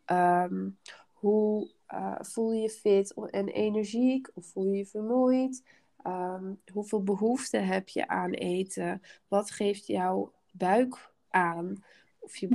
Um, 0.07 0.79
hoe 1.13 1.71
uh, 1.93 2.15
voel 2.21 2.53
je 2.53 2.61
je 2.61 2.71
fit 2.71 3.15
en 3.31 3.49
energiek? 3.49 4.31
Of 4.35 4.47
voel 4.47 4.65
je 4.65 4.77
je 4.77 4.87
vermoeid? 4.87 5.63
Um, 6.07 6.61
hoeveel 6.73 7.03
behoefte 7.03 7.57
heb 7.57 7.89
je 7.89 8.09
aan 8.09 8.31
eten? 8.31 9.03
Wat 9.29 9.51
geeft 9.51 9.87
jouw 9.87 10.33
buik 10.51 11.11
aan? 11.29 11.85
Of 12.19 12.37
je 12.37 12.49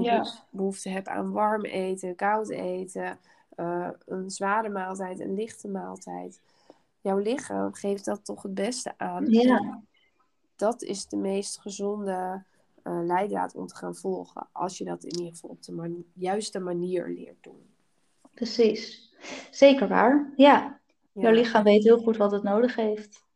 behoefte, 0.52 0.90
hebt 0.90 1.08
aan 1.08 1.32
warm 1.32 1.66
eten, 1.66 2.16
koud 2.16 2.50
eten, 2.50 3.20
uh, 3.56 3.90
een 4.06 4.30
zware 4.30 4.70
maaltijd, 4.70 5.20
een 5.20 5.34
lichte 5.34 5.68
maaltijd. 5.68 6.42
Jouw 7.02 7.18
lichaam 7.18 7.74
geeft 7.74 8.06
dat 8.06 8.26
toch 8.26 8.44
het 8.44 8.54
beste 8.54 8.94
aan. 8.98 9.26
Ja. 9.26 9.82
Dat 10.56 10.82
is 10.82 11.08
de 11.08 11.18
meest 11.18 11.60
gezonde 11.60 12.44
uh, 12.84 13.00
leidraad 13.04 13.56
om 13.56 13.68
te 13.68 13.76
gaan 13.76 13.96
volgen. 13.96 14.48
Als 14.52 14.78
je 14.78 14.84
dat 14.84 15.04
in 15.04 15.18
ieder 15.18 15.34
geval 15.34 15.50
op 15.50 15.64
de 15.64 16.04
juiste 16.14 16.60
manier 16.60 17.08
leert 17.08 17.44
doen. 17.44 17.70
Precies. 18.34 19.14
Zeker 19.52 19.88
waar. 19.88 20.34
Ja. 20.36 20.80
ja. 21.12 21.22
Jouw 21.22 21.32
lichaam 21.32 21.64
weet 21.64 21.84
heel 21.84 21.98
goed 21.98 22.18
wat 22.18 22.32
het 22.32 22.44
nodig 22.44 22.76
heeft. 22.76 23.28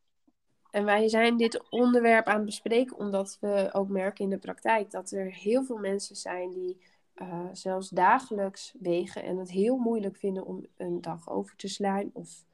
En 0.73 0.85
wij 0.85 1.07
zijn 1.07 1.37
dit 1.37 1.69
onderwerp 1.69 2.27
aan 2.27 2.35
het 2.35 2.45
bespreken 2.45 2.97
omdat 2.97 3.37
we 3.39 3.69
ook 3.71 3.89
merken 3.89 4.23
in 4.23 4.29
de 4.29 4.37
praktijk 4.37 4.91
dat 4.91 5.11
er 5.11 5.33
heel 5.33 5.63
veel 5.63 5.77
mensen 5.77 6.15
zijn 6.15 6.51
die 6.51 6.77
uh, 7.15 7.45
zelfs 7.51 7.89
dagelijks 7.89 8.73
wegen 8.79 9.23
en 9.23 9.37
het 9.37 9.51
heel 9.51 9.77
moeilijk 9.77 10.17
vinden 10.17 10.45
om 10.45 10.65
een 10.77 11.01
dag 11.01 11.29
over 11.29 11.55
te 11.55 11.67
slaan. 11.67 12.09
Of 12.13 12.45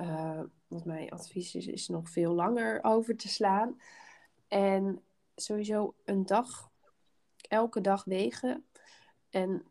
uh, 0.00 0.40
wat 0.68 0.84
mijn 0.84 1.10
advies 1.10 1.54
is, 1.54 1.66
is 1.66 1.88
nog 1.88 2.08
veel 2.08 2.32
langer 2.32 2.84
over 2.84 3.16
te 3.16 3.28
slaan. 3.28 3.80
En 4.48 5.02
sowieso 5.34 5.94
een 6.04 6.26
dag, 6.26 6.70
elke 7.48 7.80
dag 7.80 8.04
wegen. 8.04 8.64
En 9.28 9.62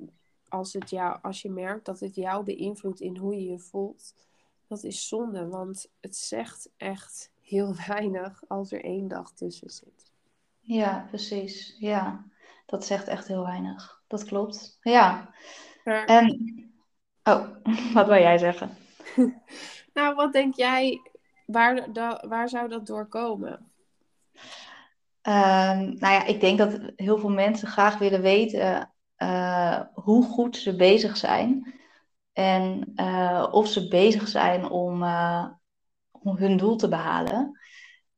als, 0.48 0.74
het 0.74 0.89
jou, 0.89 1.20
als 1.22 1.41
je 1.41 1.50
merkt 1.50 1.86
dat 1.86 2.00
het 2.00 2.15
jou 2.15 2.44
beïnvloedt 2.44 3.00
in 3.00 3.18
hoe 3.18 3.36
je 3.36 3.50
je 3.50 3.60
voelt, 3.60 4.13
dat 4.68 4.84
is 4.84 5.08
zonde. 5.08 5.48
Want 5.48 5.89
het 6.00 6.15
zegt 6.15 6.70
echt 6.77 7.32
heel 7.50 7.75
weinig 7.88 8.44
als 8.48 8.72
er 8.72 8.84
één 8.84 9.08
dag 9.08 9.32
tussen 9.32 9.70
zit. 9.70 10.12
Ja, 10.60 11.06
precies. 11.10 11.75
Ja, 11.79 12.25
dat 12.65 12.86
zegt 12.86 13.08
echt 13.08 13.27
heel 13.27 13.46
weinig. 13.46 14.01
Dat 14.08 14.24
klopt. 14.24 14.77
Ja. 14.82 15.34
En, 15.84 16.38
oh, 17.24 17.48
wat 17.94 18.08
wil 18.08 18.20
jij 18.20 18.38
zeggen? 18.38 18.77
nou, 19.94 20.15
wat 20.15 20.34
denk 20.34 20.56
jij, 20.56 21.00
waar, 21.46 21.88
waar 22.27 22.50
zou 22.50 22.70
dat 22.70 22.88
door 22.88 23.08
komen? 23.08 23.72
Ehm, 25.22 25.79
nou 25.79 26.13
ja, 26.13 26.25
ik 26.25 26.39
denk 26.39 26.58
dat 26.58 26.79
heel 26.96 27.18
veel 27.18 27.29
mensen 27.29 27.68
graag 27.68 27.98
willen 27.98 28.22
weten 28.22 28.94
uh, 29.18 29.82
hoe 29.94 30.24
goed 30.24 30.58
ze 30.58 30.75
bezig 30.75 31.18
zijn. 31.18 31.74
En 32.34 32.91
uh, 32.96 33.48
of 33.51 33.68
ze 33.68 33.88
bezig 33.88 34.27
zijn 34.27 34.70
om, 34.70 35.03
uh, 35.03 35.46
om 36.24 36.38
hun 36.38 36.58
doel 36.58 36.76
te 36.76 36.88
behalen. 36.88 37.60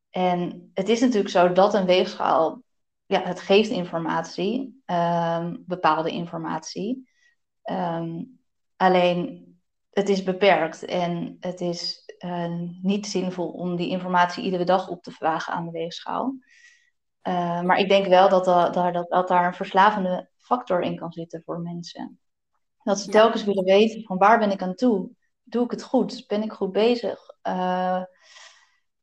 En 0.10 0.72
het 0.74 0.89
is 0.89 1.00
natuurlijk 1.00 1.29
zo 1.29 1.51
dat 1.51 1.74
een 1.74 1.86
weegschaal, 1.86 2.63
ja, 3.05 3.22
het 3.22 3.39
geeft 3.39 3.70
informatie, 3.70 4.81
um, 4.86 5.63
bepaalde 5.67 6.12
informatie. 6.12 7.10
Um, 7.63 8.39
alleen 8.75 9.46
het 9.89 10.10
is 10.10 10.24
beperkt 10.24 10.86
en 10.86 11.38
het 11.39 11.62
is 11.62 12.10
niet 12.81 13.08
zinvol 13.08 13.50
om 13.50 13.75
die 13.75 13.89
informatie 13.89 14.43
iedere 14.43 14.63
dag 14.63 14.88
op 14.88 15.03
te 15.03 15.12
vragen 15.12 15.53
aan 15.53 15.65
de 15.65 15.72
weegschaal. 15.72 16.36
Uh, 17.27 17.62
maar 17.62 17.77
ik 17.77 17.89
denk 17.89 18.05
wel 18.05 18.29
dat, 18.29 18.46
dat, 18.46 18.74
dat, 18.74 19.10
dat 19.10 19.27
daar 19.27 19.46
een 19.46 19.53
verslavende 19.53 20.29
factor 20.38 20.81
in 20.81 20.96
kan 20.96 21.12
zitten 21.12 21.41
voor 21.46 21.60
mensen. 21.60 22.20
Dat 22.84 23.00
ze 23.00 23.10
telkens 23.10 23.43
willen 23.43 23.63
weten 23.63 24.03
van 24.03 24.17
waar 24.17 24.39
ben 24.39 24.51
ik 24.51 24.62
aan 24.62 24.75
toe? 24.75 25.10
Doe 25.51 25.63
ik 25.63 25.72
het 25.72 25.84
goed? 25.84 26.27
Ben 26.27 26.43
ik 26.43 26.51
goed 26.51 26.72
bezig? 26.72 27.20
Uh, 27.48 28.03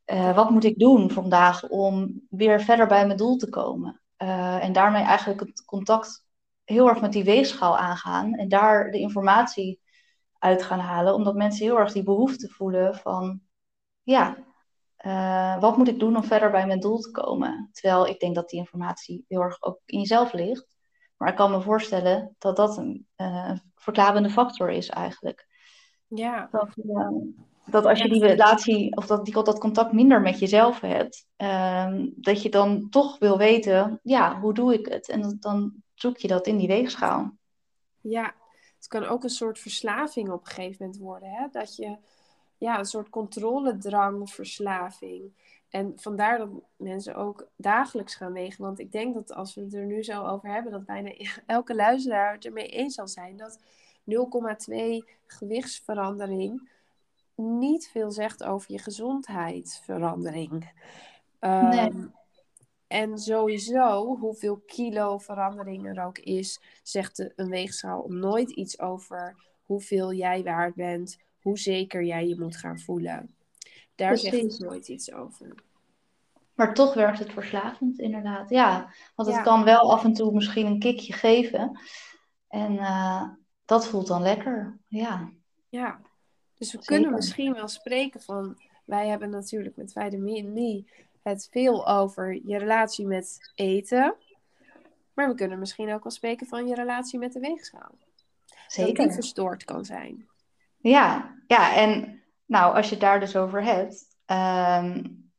uh, 0.06 0.34
wat 0.34 0.50
moet 0.50 0.64
ik 0.64 0.78
doen 0.78 1.10
vandaag 1.10 1.68
om 1.68 2.22
weer 2.30 2.60
verder 2.60 2.86
bij 2.86 3.06
mijn 3.06 3.18
doel 3.18 3.36
te 3.36 3.48
komen? 3.48 4.00
Uh, 4.18 4.64
en 4.64 4.72
daarmee 4.72 5.02
eigenlijk 5.02 5.40
het 5.40 5.64
contact 5.64 6.24
heel 6.64 6.88
erg 6.88 7.00
met 7.00 7.12
die 7.12 7.24
weegschaal 7.24 7.78
aangaan 7.78 8.34
en 8.34 8.48
daar 8.48 8.90
de 8.90 8.98
informatie 8.98 9.80
uit 10.38 10.62
gaan 10.62 10.78
halen, 10.78 11.14
omdat 11.14 11.34
mensen 11.34 11.64
heel 11.64 11.78
erg 11.78 11.92
die 11.92 12.02
behoefte 12.02 12.48
voelen 12.48 12.94
van, 12.94 13.40
ja, 14.02 14.36
wat 15.60 15.76
moet 15.76 15.88
ik 15.88 15.98
doen 15.98 16.16
om 16.16 16.24
verder 16.24 16.50
bij 16.50 16.66
mijn 16.66 16.80
doel 16.80 16.98
te 16.98 17.10
komen? 17.10 17.68
Terwijl 17.72 18.06
ik 18.06 18.20
denk 18.20 18.34
dat 18.34 18.48
die 18.48 18.58
informatie 18.58 19.24
heel 19.28 19.40
erg 19.40 19.62
ook 19.62 19.80
in 19.84 19.98
jezelf 19.98 20.32
ligt. 20.32 20.76
Maar 21.16 21.28
ik 21.28 21.36
kan 21.36 21.50
me 21.50 21.60
voorstellen 21.60 22.34
dat 22.38 22.56
dat 22.56 22.76
een 22.76 23.06
verklarende 23.74 24.30
factor 24.30 24.70
is 24.70 24.88
eigenlijk. 24.88 25.46
Ja. 26.08 26.48
Dat, 26.50 26.68
uh, 26.76 27.08
dat 27.64 27.84
als 27.84 28.02
je 28.02 28.08
die 28.08 28.26
relatie 28.26 28.96
of 28.96 29.06
dat, 29.06 29.24
die, 29.24 29.42
dat 29.42 29.58
contact 29.58 29.92
minder 29.92 30.20
met 30.20 30.38
jezelf 30.38 30.80
hebt, 30.80 31.26
ehm, 31.36 32.06
dat 32.14 32.42
je 32.42 32.50
dan 32.50 32.88
toch 32.90 33.18
wil 33.18 33.38
weten, 33.38 34.00
ja, 34.02 34.40
hoe 34.40 34.54
doe 34.54 34.74
ik 34.74 34.86
het? 34.86 35.08
En 35.08 35.36
dan 35.40 35.72
zoek 35.94 36.16
je 36.16 36.28
dat 36.28 36.46
in 36.46 36.56
die 36.56 36.68
weegschaal. 36.68 37.32
Ja, 38.00 38.34
het 38.76 38.88
kan 38.88 39.04
ook 39.04 39.22
een 39.22 39.30
soort 39.30 39.58
verslaving 39.58 40.30
op 40.30 40.40
een 40.40 40.52
gegeven 40.52 40.76
moment 40.78 41.02
worden. 41.02 41.30
Hè? 41.30 41.46
Dat 41.50 41.76
je 41.76 41.96
ja, 42.58 42.78
een 42.78 42.84
soort 42.84 43.08
controledrang, 43.08 44.30
verslaving. 44.30 45.32
En 45.68 45.92
vandaar 45.96 46.38
dat 46.38 46.48
mensen 46.76 47.14
ook 47.14 47.48
dagelijks 47.56 48.14
gaan 48.14 48.32
wegen. 48.32 48.64
Want 48.64 48.78
ik 48.78 48.92
denk 48.92 49.14
dat 49.14 49.32
als 49.32 49.54
we 49.54 49.60
het 49.60 49.74
er 49.74 49.84
nu 49.84 50.02
zo 50.02 50.26
over 50.26 50.48
hebben, 50.48 50.72
dat 50.72 50.84
bijna 50.84 51.12
elke 51.46 51.74
luisteraar 51.74 52.32
het 52.32 52.44
ermee 52.44 52.68
eens 52.68 52.94
zal 52.94 53.08
zijn 53.08 53.36
dat 53.36 53.60
0,2 54.10 54.14
gewichtsverandering 55.26 56.70
niet 57.34 57.88
veel 57.88 58.10
zegt 58.10 58.44
over 58.44 58.72
je 58.72 58.78
gezondheidsverandering. 58.78 60.70
Um, 61.40 62.12
En 62.86 63.18
sowieso, 63.18 64.16
hoeveel 64.16 64.62
kilo 64.66 65.18
verandering 65.18 65.86
er 65.86 66.04
ook 66.04 66.18
is, 66.18 66.60
zegt 66.82 67.32
een 67.36 67.48
weegschaal 67.48 68.04
nooit 68.08 68.50
iets 68.50 68.80
over 68.80 69.36
hoeveel 69.64 70.12
jij 70.12 70.42
waard 70.42 70.74
bent, 70.74 71.18
hoe 71.40 71.58
zeker 71.58 72.04
jij 72.04 72.26
je 72.26 72.40
moet 72.40 72.56
gaan 72.56 72.78
voelen. 72.78 73.34
Daar 73.94 74.08
Precies. 74.12 74.30
zegt 74.30 74.42
het 74.42 74.60
nooit 74.60 74.88
iets 74.88 75.12
over. 75.12 75.54
Maar 76.54 76.74
toch 76.74 76.94
werkt 76.94 77.18
het 77.18 77.32
verslavend, 77.32 77.98
inderdaad. 77.98 78.50
Ja, 78.50 78.92
want 79.14 79.28
het 79.28 79.42
kan 79.42 79.64
wel 79.64 79.92
af 79.92 80.04
en 80.04 80.12
toe 80.12 80.32
misschien 80.32 80.66
een 80.66 80.78
kickje 80.78 81.12
geven. 81.12 81.80
En 82.48 82.72
uh, 82.72 83.22
dat 83.68 83.86
voelt 83.86 84.06
dan 84.06 84.22
lekker. 84.22 84.78
Ja. 84.86 85.30
Ja, 85.68 86.00
dus 86.54 86.72
we 86.72 86.84
kunnen 86.84 87.12
misschien 87.12 87.52
wel 87.54 87.68
spreken 87.68 88.20
van. 88.20 88.56
Wij 88.84 89.08
hebben 89.08 89.30
natuurlijk 89.30 89.76
met 89.76 89.92
Vitamin 89.92 90.52
Me 90.52 90.84
het 91.22 91.48
veel 91.50 91.88
over 91.88 92.40
je 92.44 92.58
relatie 92.58 93.06
met 93.06 93.52
eten. 93.54 94.14
Maar 95.14 95.28
we 95.28 95.34
kunnen 95.34 95.58
misschien 95.58 95.92
ook 95.92 96.02
wel 96.02 96.12
spreken 96.12 96.46
van 96.46 96.66
je 96.66 96.74
relatie 96.74 97.18
met 97.18 97.32
de 97.32 97.40
weegschaal. 97.40 97.94
Zeker. 98.66 98.94
Dat 98.94 99.04
die 99.04 99.14
verstoord 99.14 99.64
kan 99.64 99.84
zijn. 99.84 100.28
Ja, 100.76 101.36
ja, 101.46 101.74
en 101.76 102.22
nou, 102.46 102.74
als 102.74 102.86
je 102.86 102.92
het 102.92 103.00
daar 103.00 103.20
dus 103.20 103.36
over 103.36 103.62
hebt. 103.62 104.06
Um, 104.26 105.30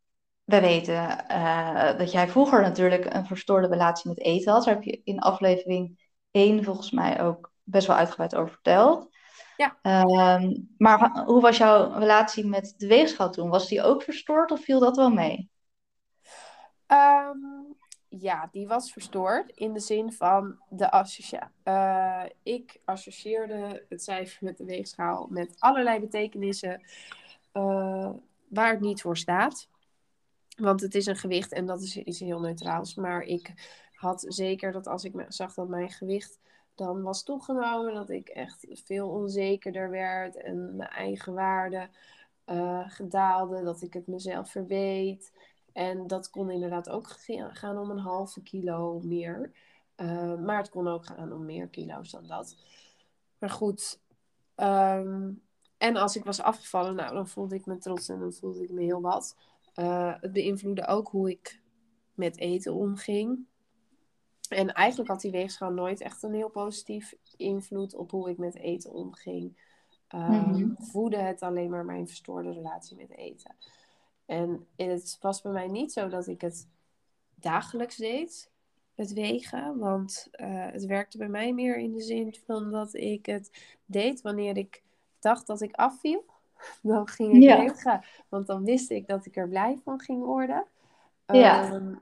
we 0.43 0.59
weten 0.59 1.25
uh, 1.31 1.97
dat 1.97 2.11
jij 2.11 2.27
vroeger 2.27 2.61
natuurlijk 2.61 3.13
een 3.13 3.25
verstoorde 3.25 3.67
relatie 3.67 4.09
met 4.09 4.19
eten 4.19 4.51
had. 4.51 4.65
Daar 4.65 4.73
heb 4.73 4.83
je 4.83 5.01
in 5.03 5.19
aflevering 5.19 6.11
1 6.31 6.63
volgens 6.63 6.91
mij 6.91 7.21
ook 7.21 7.48
best 7.69 7.87
wel 7.87 7.95
uitgebreid 7.95 8.35
over 8.35 8.51
verteld. 8.51 9.09
Ja. 9.57 9.77
Um, 10.35 10.73
maar 10.77 11.23
hoe 11.25 11.41
was 11.41 11.57
jouw 11.57 11.91
relatie 11.91 12.45
met 12.45 12.73
de 12.77 12.87
weegschaal 12.87 13.31
toen? 13.31 13.49
Was 13.49 13.67
die 13.67 13.83
ook 13.83 14.03
verstoord 14.03 14.51
of 14.51 14.63
viel 14.63 14.79
dat 14.79 14.95
wel 14.95 15.09
mee? 15.09 15.49
Um, 16.87 17.75
ja, 18.07 18.49
die 18.51 18.67
was 18.67 18.91
verstoord 18.91 19.51
in 19.51 19.73
de 19.73 19.79
zin 19.79 20.13
van 20.13 20.59
de 20.69 20.91
associa. 20.91 21.51
Uh, 21.63 22.23
ik 22.43 22.81
associeerde 22.85 23.85
het 23.89 24.03
cijfer 24.03 24.37
met 24.43 24.57
de 24.57 24.65
weegschaal 24.65 25.27
met 25.29 25.55
allerlei 25.59 25.99
betekenissen 25.99 26.81
uh, 27.53 28.09
waar 28.47 28.71
het 28.71 28.81
niet 28.81 29.01
voor 29.01 29.17
staat. 29.17 29.67
Want 30.57 30.81
het 30.81 30.95
is 30.95 31.05
een 31.05 31.15
gewicht 31.15 31.51
en 31.51 31.65
dat 31.65 31.81
is 31.81 31.97
iets 31.97 32.19
heel 32.19 32.39
neutraals. 32.39 32.95
Maar 32.95 33.21
ik 33.21 33.53
had 33.93 34.25
zeker 34.27 34.71
dat 34.71 34.87
als 34.87 35.03
ik 35.03 35.25
zag 35.27 35.53
dat 35.53 35.67
mijn 35.67 35.89
gewicht 35.89 36.39
dan 36.79 37.01
was 37.01 37.23
toegenomen, 37.23 37.93
dat 37.93 38.09
ik 38.09 38.29
echt 38.29 38.65
veel 38.69 39.09
onzekerder 39.09 39.89
werd 39.89 40.35
en 40.35 40.75
mijn 40.75 40.89
eigen 40.89 41.33
waarde 41.33 41.89
uh, 42.45 42.89
gedaalde, 42.89 43.63
dat 43.63 43.81
ik 43.81 43.93
het 43.93 44.07
mezelf 44.07 44.51
verweet. 44.51 45.31
En 45.73 46.07
dat 46.07 46.29
kon 46.29 46.49
inderdaad 46.49 46.89
ook 46.89 47.07
gaan 47.51 47.77
om 47.77 47.89
een 47.89 47.99
halve 47.99 48.41
kilo 48.41 48.99
meer. 48.99 49.51
Uh, 49.97 50.35
maar 50.35 50.57
het 50.57 50.69
kon 50.69 50.87
ook 50.87 51.05
gaan 51.05 51.33
om 51.33 51.45
meer 51.45 51.67
kilo's 51.67 52.11
dan 52.11 52.27
dat. 52.27 52.55
Maar 53.37 53.49
goed. 53.49 53.99
Um, 54.55 55.41
en 55.77 55.95
als 55.95 56.15
ik 56.15 56.23
was 56.23 56.41
afgevallen, 56.41 56.95
nou, 56.95 57.13
dan 57.13 57.27
voelde 57.27 57.55
ik 57.55 57.65
me 57.65 57.77
trots 57.77 58.09
en 58.09 58.19
dan 58.19 58.33
voelde 58.33 58.63
ik 58.63 58.71
me 58.71 58.81
heel 58.81 59.01
wat. 59.01 59.35
Uh, 59.75 60.13
het 60.21 60.33
beïnvloedde 60.33 60.87
ook 60.87 61.07
hoe 61.07 61.29
ik 61.29 61.61
met 62.13 62.37
eten 62.37 62.73
omging. 62.73 63.45
En 64.49 64.73
eigenlijk 64.73 65.09
had 65.09 65.21
die 65.21 65.31
weegschaal 65.31 65.71
nooit 65.71 66.01
echt 66.01 66.23
een 66.23 66.33
heel 66.33 66.49
positief 66.49 67.13
invloed 67.37 67.95
op 67.95 68.11
hoe 68.11 68.29
ik 68.29 68.37
met 68.37 68.55
eten 68.55 68.91
omging. 68.91 69.67
Mm 70.09 70.75
Voedde 70.77 71.17
het 71.17 71.41
alleen 71.41 71.69
maar 71.69 71.85
mijn 71.85 72.07
verstoorde 72.07 72.51
relatie 72.51 72.97
met 72.97 73.11
eten. 73.11 73.55
En 74.25 74.67
het 74.75 75.17
was 75.21 75.41
bij 75.41 75.51
mij 75.51 75.67
niet 75.67 75.93
zo 75.93 76.07
dat 76.07 76.27
ik 76.27 76.41
het 76.41 76.67
dagelijks 77.35 77.95
deed, 77.95 78.51
het 78.95 79.13
wegen. 79.13 79.77
Want 79.77 80.27
uh, 80.31 80.65
het 80.71 80.85
werkte 80.85 81.17
bij 81.17 81.27
mij 81.27 81.53
meer 81.53 81.77
in 81.77 81.91
de 81.91 82.01
zin 82.01 82.35
van 82.45 82.71
dat 82.71 82.93
ik 82.93 83.25
het 83.25 83.77
deed 83.85 84.21
wanneer 84.21 84.57
ik 84.57 84.83
dacht 85.19 85.47
dat 85.47 85.61
ik 85.61 85.75
afviel. 85.75 86.25
Dan 86.81 87.07
ging 87.07 87.33
ik 87.33 87.41
ja. 87.41 87.57
wegen, 87.59 88.03
want 88.29 88.47
dan 88.47 88.63
wist 88.63 88.89
ik 88.91 89.07
dat 89.07 89.25
ik 89.25 89.35
er 89.35 89.49
blij 89.49 89.79
van 89.83 89.99
ging 89.99 90.23
worden. 90.23 90.65
Ja. 91.25 91.73
Um, 91.73 91.99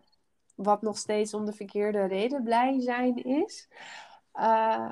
wat 0.57 0.81
nog 0.81 0.97
steeds 0.97 1.33
om 1.33 1.45
de 1.45 1.53
verkeerde 1.53 2.05
reden 2.05 2.43
blij 2.43 2.81
zijn 2.81 3.23
is. 3.23 3.69
Uh, 4.35 4.91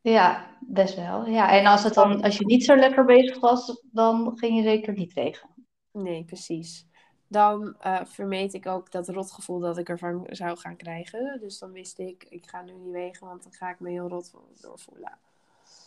ja, 0.00 0.46
best 0.60 0.94
wel. 0.94 1.26
Ja, 1.26 1.50
en 1.50 1.66
als, 1.66 1.82
het 1.82 1.94
dan, 1.94 2.22
als 2.22 2.38
je 2.38 2.46
niet 2.46 2.64
zo 2.64 2.76
lekker 2.76 3.04
bezig 3.04 3.40
was, 3.40 3.82
dan 3.92 4.32
ging 4.34 4.56
je 4.56 4.62
zeker 4.62 4.92
niet 4.92 5.12
wegen. 5.12 5.48
Nee, 5.92 6.24
precies. 6.24 6.86
Dan 7.28 7.76
uh, 7.86 8.00
vermeed 8.04 8.54
ik 8.54 8.66
ook 8.66 8.90
dat 8.90 9.08
rotgevoel 9.08 9.58
dat 9.58 9.78
ik 9.78 9.88
ervan 9.88 10.26
zou 10.30 10.58
gaan 10.58 10.76
krijgen. 10.76 11.40
Dus 11.40 11.58
dan 11.58 11.72
wist 11.72 11.98
ik, 11.98 12.26
ik 12.28 12.48
ga 12.48 12.62
nu 12.62 12.72
niet 12.72 12.92
wegen, 12.92 13.26
want 13.26 13.42
dan 13.42 13.52
ga 13.52 13.70
ik 13.70 13.80
me 13.80 13.90
heel 13.90 14.08
rot 14.08 14.32
doorvoelen. 14.60 15.18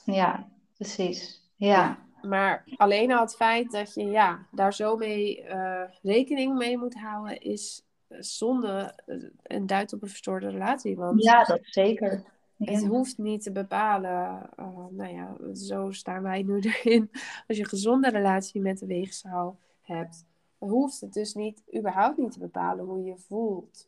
Ja, 0.06 0.48
precies. 0.78 1.44
Ja. 1.56 1.98
Maar 2.22 2.64
alleen 2.76 3.12
al 3.12 3.20
het 3.20 3.36
feit 3.36 3.72
dat 3.72 3.94
je 3.94 4.06
ja, 4.06 4.46
daar 4.52 4.74
zo 4.74 4.96
mee 4.96 5.44
uh, 5.44 5.82
rekening 6.02 6.58
mee 6.58 6.78
moet 6.78 6.96
houden, 6.96 7.42
is 7.42 7.86
zonde 8.10 8.96
en 9.44 9.66
duidt 9.66 9.94
op 9.94 10.02
een 10.02 10.08
verstoorde 10.08 10.50
relatie. 10.50 10.96
Want 10.96 11.24
ja, 11.24 11.44
dat 11.44 11.60
zeker. 11.64 12.24
Het 12.58 12.86
hoeft 12.86 13.18
niet 13.18 13.44
te 13.44 13.52
bepalen. 13.52 14.50
Uh, 14.60 14.86
nou 14.90 15.14
ja, 15.14 15.54
zo 15.54 15.92
staan 15.92 16.22
wij 16.22 16.44
nu 16.44 16.60
erin. 16.84 17.10
Als 17.48 17.58
je 17.58 17.64
een 17.64 17.70
gezonde 17.70 18.10
relatie 18.10 18.62
met 18.62 18.80
de 18.80 18.86
weegschaal 18.86 19.60
hebt, 19.82 20.26
hoeft 20.58 21.02
het 21.02 21.14
dus 21.14 21.34
niet, 21.34 21.62
überhaupt 21.78 22.18
niet 22.18 22.32
te 22.32 22.40
bepalen 22.40 22.86
hoe 22.86 23.04
je 23.04 23.18
voelt. 23.18 23.88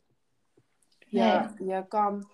Ja, 1.06 1.54
je 1.58 1.84
kan 1.88 2.28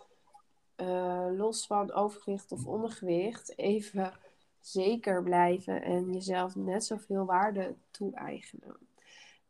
uh, 0.76 1.26
los 1.36 1.66
van 1.66 1.92
overgewicht 1.92 2.52
of 2.52 2.66
ondergewicht 2.66 3.58
even 3.58 4.12
zeker 4.60 5.22
blijven 5.22 5.82
en 5.82 6.12
jezelf 6.12 6.54
net 6.54 6.84
zoveel 6.84 7.24
waarde 7.24 7.74
toe-eigenen. 7.90 8.76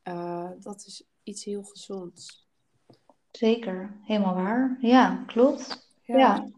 Uh, 0.04 0.50
dat 0.60 0.84
is 0.86 1.04
iets 1.24 1.44
heel 1.44 1.62
gezonds. 1.62 2.46
Zeker, 3.30 3.96
helemaal 4.02 4.34
waar. 4.34 4.78
Ja, 4.80 5.24
klopt. 5.26 5.88
ja. 6.02 6.48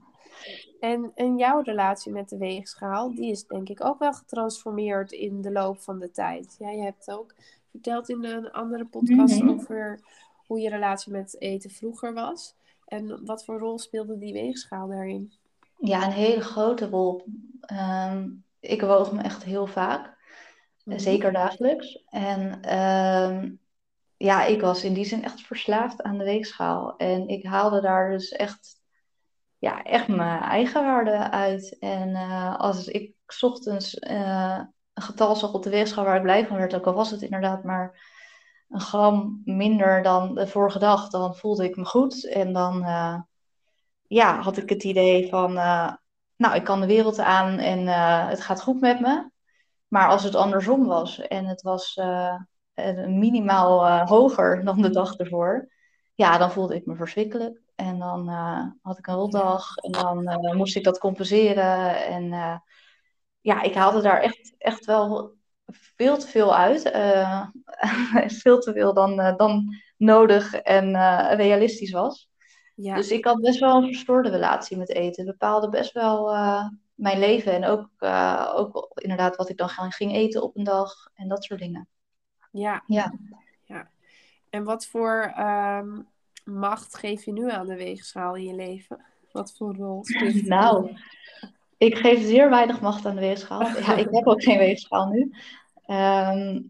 En, 0.81 1.13
en 1.15 1.37
jouw 1.37 1.61
relatie 1.61 2.13
met 2.13 2.29
de 2.29 2.37
weegschaal, 2.37 3.15
die 3.15 3.31
is 3.31 3.47
denk 3.47 3.69
ik 3.69 3.85
ook 3.85 3.99
wel 3.99 4.13
getransformeerd 4.13 5.13
in 5.13 5.43
de 5.43 5.53
loop 5.53 5.81
van 5.81 5.99
de 5.99 6.11
tijd. 6.11 6.57
Jij 6.59 6.79
hebt 6.79 7.11
ook 7.11 7.35
verteld 7.71 8.09
in 8.09 8.25
een 8.25 8.51
andere 8.51 8.85
podcast 8.85 9.43
mhm. 9.43 9.49
over 9.49 10.01
hoe 10.47 10.61
je 10.61 10.69
relatie 10.69 11.13
met 11.13 11.41
eten 11.41 11.71
vroeger 11.71 12.15
was. 12.15 12.55
En 12.87 13.25
wat 13.25 13.45
voor 13.45 13.59
rol 13.59 13.79
speelde 13.79 14.19
die 14.19 14.33
weegschaal 14.33 14.89
daarin? 14.89 15.33
Ja, 15.79 16.05
een 16.05 16.13
hele 16.13 16.41
grote 16.41 16.89
rol. 16.89 17.25
Ehm, 17.61 18.29
ik 18.61 18.81
woog 18.81 19.13
me 19.13 19.23
echt 19.23 19.45
heel 19.45 19.67
vaak. 19.67 20.17
Mhm. 20.85 20.99
Zeker 20.99 21.33
dagelijks. 21.33 22.05
En 22.09 22.63
ehm, 22.63 23.51
ja, 24.17 24.45
ik 24.45 24.61
was 24.61 24.85
in 24.85 24.95
die 24.95 25.05
zin 25.05 25.25
echt 25.25 25.41
verslaafd 25.41 26.03
aan 26.03 26.19
de 26.19 26.25
weegschaal. 26.25 26.97
En 26.97 27.29
ik 27.29 27.45
haalde 27.45 27.81
daar 27.81 28.11
dus 28.11 28.31
echt 28.31 28.81
ja, 29.59 29.83
echt 29.83 30.09
mijn 30.09 30.43
eigen 30.43 30.85
waarde 30.85 31.31
uit. 31.31 31.79
En 31.79 32.09
uh, 32.09 32.57
als 32.57 32.87
ik 32.87 33.15
ochtends 33.41 33.95
uh, 33.95 34.61
een 34.93 35.03
getal 35.03 35.37
zag 35.37 35.53
op 35.53 35.63
de 35.63 35.71
weegschaal 35.71 36.05
waar 36.05 36.17
ik 36.17 36.23
blij 36.23 36.47
van 36.47 36.57
werd, 36.57 36.75
ook 36.75 36.87
al 36.87 36.95
was 36.95 37.11
het 37.11 37.23
inderdaad 37.23 37.65
maar 37.65 38.15
een 38.69 38.81
gram 38.81 39.43
minder 39.45 40.03
dan 40.03 40.35
de 40.35 40.47
vorige 40.47 40.79
dag, 40.79 41.09
dan 41.09 41.37
voelde 41.37 41.65
ik 41.65 41.77
me 41.77 41.85
goed. 41.85 42.29
En 42.29 42.53
dan 42.53 42.83
uh, 42.83 43.21
ja, 44.07 44.41
had 44.41 44.57
ik 44.57 44.69
het 44.69 44.85
idee 44.85 45.29
van, 45.29 45.53
nou, 46.37 46.55
ik 46.55 46.65
kan 46.65 46.81
de 46.81 46.87
wereld 46.87 47.19
aan 47.19 47.59
en 47.59 47.87
het 48.29 48.41
gaat 48.41 48.63
goed 48.63 48.81
met 48.81 49.01
me. 49.01 49.31
Maar 49.89 50.09
als 50.09 50.23
het 50.23 50.35
andersom 50.35 50.87
was 50.87 51.19
en 51.19 51.47
het 51.47 51.63
was 51.63 52.01
minimaal 53.07 54.05
hoger 54.07 54.65
dan 54.65 54.83
de 54.83 54.91
dag 54.91 55.17
ervoor, 55.17 55.69
ja, 56.17 56.39
dan 56.39 56.53
voelde 56.53 56.75
ik 56.75 56.87
me 56.87 56.97
verschrikkelijk. 56.97 57.61
En 57.75 57.99
dan 57.99 58.29
uh, 58.29 58.65
had 58.83 58.99
ik 58.99 59.07
een 59.07 59.15
rotdag 59.15 59.77
en 59.77 59.93
dan 59.93 60.23
uh, 60.23 60.53
moest 60.53 60.77
ik 60.77 60.85
dat 60.85 60.99
compenseren. 60.99 62.05
En 62.07 62.31
ja, 63.41 63.63
ik 63.63 63.75
haalde 63.75 64.01
daar 64.01 64.21
echt, 64.21 64.55
echt 64.59 64.85
wel 64.85 65.35
veel 65.67 66.19
te 66.19 66.27
veel 66.27 66.57
uit. 66.57 66.83
veel 68.43 68.59
te 68.59 68.73
veel 68.73 68.95
dan, 68.95 69.35
dan 69.37 69.75
nodig 69.97 70.55
en 70.55 70.97
realistisch 71.37 71.91
was. 71.91 72.29
Ja. 72.75 72.95
Dus 72.95 73.11
ik 73.11 73.25
had 73.25 73.41
best 73.41 73.61
wel 73.61 73.77
een 73.77 73.87
verstoorde 73.87 74.31
relatie 74.31 74.77
met 74.77 74.91
eten. 74.91 75.27
Het 75.27 75.39
bepaalde 75.39 75.69
best 75.69 75.93
wel 75.93 76.33
mijn 76.95 77.19
leven 77.19 77.53
en 77.53 77.65
ook, 77.65 77.89
ook 78.55 78.91
inderdaad 78.95 79.37
wat 79.37 79.49
ik 79.49 79.57
dan 79.57 79.69
ging 79.69 80.15
eten 80.15 80.43
op 80.43 80.57
een 80.57 80.65
dag 80.65 81.09
en 81.15 81.29
dat 81.29 81.45
soort 81.45 81.61
dingen. 81.61 81.89
Ja. 82.57 82.83
ja. 82.87 83.13
ja. 83.65 83.89
En 84.51 84.65
wat 84.65 84.87
voor 84.87 85.35
um, 85.39 86.07
macht 86.45 86.97
geef 86.97 87.25
je 87.25 87.33
nu 87.33 87.51
aan 87.51 87.67
de 87.67 87.77
weegschaal 87.77 88.35
in 88.35 88.45
je 88.45 88.55
leven? 88.55 89.05
Wat 89.33 89.55
voor 89.57 89.75
rol 89.75 90.05
speelt 90.05 90.45
Nou, 90.45 90.97
ik 91.77 91.97
geef 91.97 92.23
zeer 92.23 92.51
weinig 92.51 92.81
macht 92.81 93.07
aan 93.07 93.15
de 93.15 93.21
weegschaal. 93.21 93.63
Ja, 93.87 93.95
ik 93.95 94.09
heb 94.11 94.27
ook 94.27 94.43
geen 94.43 94.59
weegschaal 94.59 95.09
nu. 95.09 95.35
Ehm, 95.87 96.63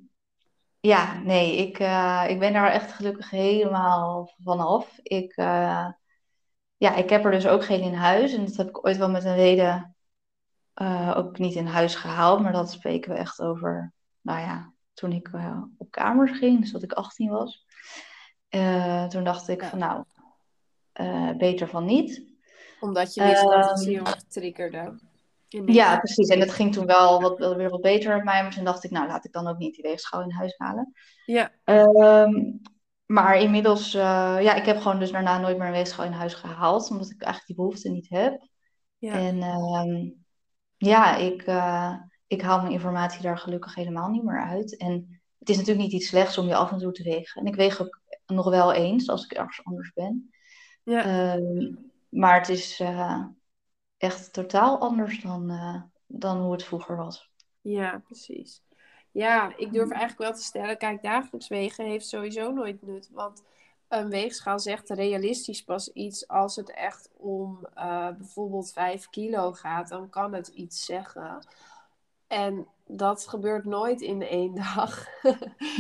ja, 0.81 1.21
nee, 1.21 1.57
ik, 1.57 1.79
uh, 1.79 2.25
ik 2.29 2.39
ben 2.39 2.53
daar 2.53 2.71
echt 2.71 2.93
gelukkig 2.93 3.31
helemaal 3.31 4.35
vanaf. 4.43 4.99
Ik, 5.03 5.37
uh, 5.37 5.89
ja, 6.77 6.95
ik 6.95 7.11
heb 7.11 7.25
er 7.25 7.31
dus 7.31 7.47
ook 7.47 7.65
geen 7.65 7.81
in 7.81 7.95
huis. 7.95 8.33
En 8.33 8.45
dat 8.45 8.57
heb 8.57 8.69
ik 8.69 8.87
ooit 8.87 8.97
wel 8.97 9.11
met 9.11 9.25
een 9.25 9.35
reden 9.35 9.97
uh, 10.75 11.15
ook 11.17 11.39
niet 11.39 11.55
in 11.55 11.67
huis 11.67 11.95
gehaald. 11.95 12.41
Maar 12.41 12.53
dat 12.53 12.71
spreken 12.71 13.13
we 13.13 13.19
echt 13.19 13.41
over, 13.41 13.93
nou 14.21 14.41
ja, 14.41 14.73
toen 14.97 15.13
ik 15.13 15.31
op 15.79 15.91
kamers 15.91 16.39
ging, 16.39 16.61
dus 16.61 16.73
dat 16.73 16.83
ik 16.83 16.93
18 16.93 17.31
was. 17.31 17.65
Uh, 18.51 19.07
toen 19.07 19.25
dacht 19.25 19.49
ik 19.49 19.63
van 19.63 19.79
nou, 19.79 20.05
uh, 21.01 21.37
beter 21.37 21.69
van 21.69 21.85
niet. 21.85 22.23
Omdat 22.81 23.15
je 23.15 23.23
heel 23.23 23.55
erg 23.55 24.23
triggerde. 24.29 25.01
Ja, 25.49 25.99
precies. 25.99 26.29
En 26.29 26.39
dat 26.39 26.51
ging 26.51 26.73
toen 26.73 26.87
wel 26.87 27.21
wat, 27.21 27.57
weer 27.57 27.71
wat 27.71 27.81
beter 27.81 28.15
met 28.15 28.25
mij. 28.25 28.43
Maar 28.43 28.55
toen 28.55 28.65
dacht 28.65 28.85
ik, 28.85 28.91
nou 28.91 29.07
laat 29.07 29.25
ik 29.25 29.33
dan 29.33 29.47
ook 29.47 29.59
niet 29.59 29.75
die 29.75 29.83
weegschaal 29.83 30.23
in 30.23 30.31
huis 30.31 30.55
halen. 30.57 30.93
Ja. 31.25 31.53
Um, 31.65 32.61
maar 33.07 33.39
inmiddels, 33.39 33.95
uh, 33.95 34.37
ja, 34.41 34.55
ik 34.55 34.65
heb 34.65 34.79
gewoon 34.79 34.99
dus 34.99 35.11
daarna 35.11 35.39
nooit 35.39 35.59
meer 35.59 35.67
een 35.67 35.73
weegschaal 35.73 36.05
in 36.05 36.13
huis 36.13 36.35
gehaald. 36.35 36.91
Omdat 36.91 37.11
ik 37.11 37.23
eigenlijk 37.23 37.47
die 37.47 37.57
behoefte 37.57 37.91
niet 37.91 38.09
heb. 38.09 38.47
Ja. 38.99 39.13
En 39.13 39.43
um, 39.43 40.25
ja, 40.77 41.17
ik, 41.17 41.45
ik 42.27 42.43
haal 42.43 42.61
mijn 42.61 42.73
informatie 42.73 43.23
daar 43.23 43.39
gelukkig 43.39 43.75
helemaal 43.75 44.09
niet 44.09 44.23
meer 44.23 44.43
uit. 44.43 44.77
En 44.77 45.21
het 45.39 45.49
is 45.49 45.57
natuurlijk 45.57 45.85
niet 45.85 46.01
iets 46.01 46.09
slechts 46.09 46.39
om 46.39 46.47
je 46.47 46.55
af 46.55 46.73
en 46.73 46.79
toe 46.79 46.93
te 46.93 47.03
wegen. 47.03 47.41
En 47.41 47.47
ik 47.47 47.55
weeg 47.55 47.83
ook 47.83 48.01
nog 48.27 48.51
wel 48.51 48.73
eens 48.73 49.09
als 49.09 49.25
ik 49.25 49.33
ergens 49.33 49.65
anders 49.65 49.93
ben. 49.93 50.31
Ja. 50.83 51.05
Ehm, 51.05 51.75
maar 52.09 52.39
het 52.39 52.49
is 52.49 52.81
uh, 52.81 53.25
echt 53.97 54.33
totaal 54.33 54.79
anders 54.79 55.23
dan, 55.23 55.51
uh, 55.51 55.83
dan 56.07 56.41
hoe 56.41 56.53
het 56.53 56.65
vroeger 56.65 56.97
was. 56.97 57.31
Ja, 57.61 58.03
precies. 58.05 58.63
Ja, 59.11 59.57
ik 59.57 59.73
durf 59.73 59.91
eigenlijk 59.91 60.21
wel 60.21 60.33
te 60.33 60.43
stellen, 60.43 60.79
kijk, 60.79 61.03
dagelijks 61.03 61.49
wegen 61.49 61.85
heeft 61.85 62.07
sowieso 62.07 62.53
nooit 62.53 62.83
nut. 62.83 63.09
Want 63.13 63.43
een 63.89 64.09
weegschaal 64.09 64.59
zegt 64.59 64.91
realistisch 64.91 65.65
pas 65.65 65.93
iets 65.93 66.29
als 66.29 66.57
het 66.57 66.71
echt 66.71 67.11
om 67.17 67.67
uh, 67.77 68.11
bijvoorbeeld 68.11 68.73
5 68.73 69.09
kilo 69.09 69.53
gaat. 69.53 69.89
Dan 69.89 70.09
kan 70.11 70.35
het 70.35 70.49
iets 70.49 70.85
zeggen. 70.85 71.47
En 72.27 72.67
dat 72.87 73.29
gebeurt 73.29 73.65
nooit 73.65 74.01
in 74.01 74.23
één 74.23 74.55
dag. 74.75 75.07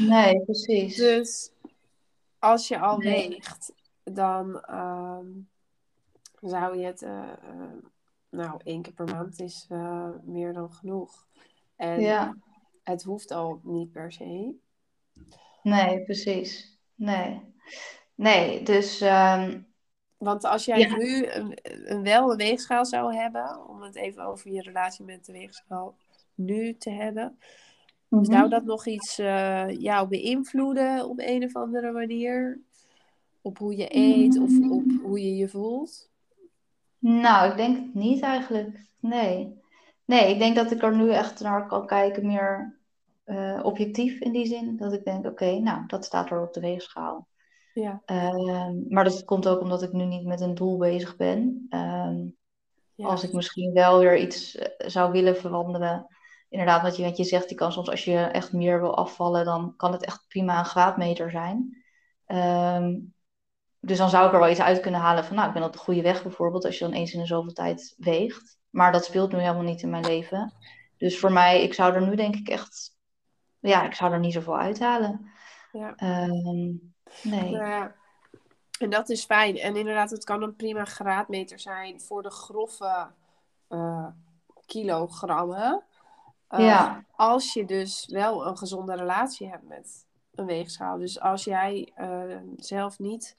nee, 0.08 0.44
precies. 0.44 0.96
Dus 0.96 1.52
als 2.38 2.68
je 2.68 2.78
al 2.78 2.98
weegt, 2.98 3.72
dan 4.04 4.60
ehm, 4.60 5.26
zou 6.40 6.78
je 6.78 6.84
het, 6.84 7.02
uh, 7.02 7.30
nou, 8.30 8.60
één 8.64 8.82
keer 8.82 8.92
per 8.92 9.14
maand 9.14 9.40
is 9.40 9.66
uh, 9.72 10.08
meer 10.22 10.52
dan 10.52 10.72
genoeg. 10.72 11.26
En 11.76 12.00
ja. 12.00 12.36
het 12.82 13.02
hoeft 13.02 13.30
al 13.30 13.60
niet 13.62 13.92
per 13.92 14.12
se. 14.12 14.54
Nee, 15.62 16.04
precies. 16.04 16.78
Nee. 16.94 17.54
Nee, 18.14 18.62
dus. 18.62 19.00
Um... 19.00 19.74
Want 20.16 20.44
als 20.44 20.64
jij 20.64 20.86
nu 20.86 21.26
een, 21.26 21.58
een, 21.62 22.02
wel 22.02 22.30
een 22.30 22.36
weegschaal 22.36 22.86
zou 22.86 23.14
hebben, 23.14 23.68
om 23.68 23.82
het 23.82 23.94
even 23.94 24.24
over 24.24 24.52
je 24.52 24.62
relatie 24.62 25.04
met 25.04 25.24
de 25.24 25.32
weegschaal 25.32 25.96
nu 26.36 26.76
te 26.76 26.90
hebben, 26.90 27.38
Mhm. 28.08 28.24
Zou 28.24 28.48
dat 28.48 28.64
nog 28.64 28.86
iets 28.86 29.18
uh, 29.18 29.80
jou 29.80 30.08
beïnvloeden 30.08 31.08
op 31.08 31.18
een 31.18 31.44
of 31.44 31.54
andere 31.56 31.92
manier? 31.92 32.60
Op 33.40 33.58
hoe 33.58 33.76
je 33.76 33.86
eet 33.88 34.38
of 34.38 34.50
op 34.70 34.84
hoe 35.02 35.20
je 35.20 35.36
je 35.36 35.48
voelt? 35.48 36.10
Nou, 36.98 37.50
ik 37.50 37.56
denk 37.56 37.76
het 37.76 37.94
niet 37.94 38.22
eigenlijk. 38.22 38.88
Nee. 39.00 39.60
Nee, 40.04 40.30
ik 40.32 40.38
denk 40.38 40.56
dat 40.56 40.70
ik 40.70 40.82
er 40.82 40.96
nu 40.96 41.10
echt 41.10 41.40
naar 41.40 41.66
kan 41.66 41.86
kijken, 41.86 42.26
meer 42.26 42.78
uh, 43.26 43.60
objectief 43.62 44.20
in 44.20 44.32
die 44.32 44.46
zin. 44.46 44.76
Dat 44.76 44.92
ik 44.92 45.04
denk, 45.04 45.26
oké, 45.26 45.58
nou, 45.58 45.86
dat 45.86 46.04
staat 46.04 46.30
er 46.30 46.42
op 46.42 46.52
de 46.52 46.60
weegschaal. 46.60 47.28
Ja. 47.74 48.02
Uh, 48.06 48.70
maar 48.88 49.04
dat 49.04 49.24
komt 49.24 49.48
ook 49.48 49.60
omdat 49.60 49.82
ik 49.82 49.92
nu 49.92 50.04
niet 50.04 50.26
met 50.26 50.40
een 50.40 50.54
doel 50.54 50.76
bezig 50.76 51.16
ben. 51.16 51.66
Uh, 51.70 52.16
ja. 52.94 53.06
Als 53.06 53.24
ik 53.24 53.32
misschien 53.32 53.72
wel 53.72 53.98
weer 53.98 54.18
iets 54.18 54.56
eh, 54.56 54.88
zou 54.88 55.12
willen 55.12 55.36
veranderen, 55.36 56.06
inderdaad, 56.48 56.82
wat 56.82 56.96
je, 56.96 57.02
wat 57.02 57.16
je 57.16 57.24
zegt, 57.24 57.48
die 57.48 57.56
kan 57.56 57.72
soms 57.72 57.90
als 57.90 58.04
je 58.04 58.18
echt 58.18 58.52
meer 58.52 58.80
wil 58.80 58.96
afvallen, 58.96 59.44
dan 59.44 59.74
kan 59.76 59.92
het 59.92 60.04
echt 60.04 60.24
prima 60.28 60.58
een 60.58 60.64
graadmeter 60.64 61.30
zijn. 61.30 61.84
Ehm, 62.26 62.98
dus 63.80 63.98
dan 63.98 64.10
zou 64.10 64.26
ik 64.26 64.32
er 64.32 64.38
wel 64.38 64.50
iets 64.50 64.60
uit 64.60 64.80
kunnen 64.80 65.00
halen 65.00 65.24
van, 65.24 65.36
nou, 65.36 65.48
ik 65.48 65.54
ben 65.54 65.62
op 65.62 65.72
de 65.72 65.78
goede 65.78 66.02
weg 66.02 66.22
bijvoorbeeld, 66.22 66.64
als 66.64 66.78
je 66.78 66.84
dan 66.84 66.94
eens 66.94 67.12
in 67.12 67.20
de 67.20 67.26
zoveel 67.26 67.52
tijd 67.52 67.94
weegt. 67.96 68.58
Maar 68.70 68.92
dat 68.92 69.04
speelt 69.04 69.32
nu 69.32 69.38
helemaal 69.38 69.62
niet 69.62 69.82
in 69.82 69.90
mijn 69.90 70.06
leven. 70.06 70.54
Dus 70.96 71.18
voor 71.18 71.32
mij, 71.32 71.62
ik 71.62 71.74
zou 71.74 71.94
er 71.94 72.06
nu 72.06 72.16
denk 72.16 72.34
ik 72.34 72.48
echt, 72.48 72.96
ja, 73.58 73.84
ik 73.84 73.94
zou 73.94 74.12
er 74.12 74.18
niet 74.18 74.32
zoveel 74.32 74.58
uithalen. 74.58 75.30
Ja. 75.72 75.94
Um, 76.28 76.94
nee. 77.22 77.50
Ja. 77.50 77.94
En 78.78 78.90
dat 78.90 79.08
is 79.08 79.24
fijn. 79.24 79.58
En 79.58 79.76
inderdaad, 79.76 80.10
het 80.10 80.24
kan 80.24 80.42
een 80.42 80.56
prima 80.56 80.84
graadmeter 80.84 81.58
zijn 81.58 82.00
voor 82.00 82.22
de 82.22 82.30
grove 82.30 83.10
uh, 83.68 84.06
kilogrammen. 84.66 85.84
Eh, 86.48 86.66
ja. 86.66 87.04
Als 87.12 87.52
je 87.52 87.64
dus 87.64 88.06
wel 88.06 88.46
een 88.46 88.56
gezonde 88.58 88.94
relatie 88.94 89.48
hebt 89.48 89.68
met 89.68 90.06
een 90.34 90.46
weegschaal. 90.46 90.98
Dus 90.98 91.20
als 91.20 91.44
jij 91.44 91.92
uh, 92.00 92.36
zelf 92.56 92.98
niet 92.98 93.36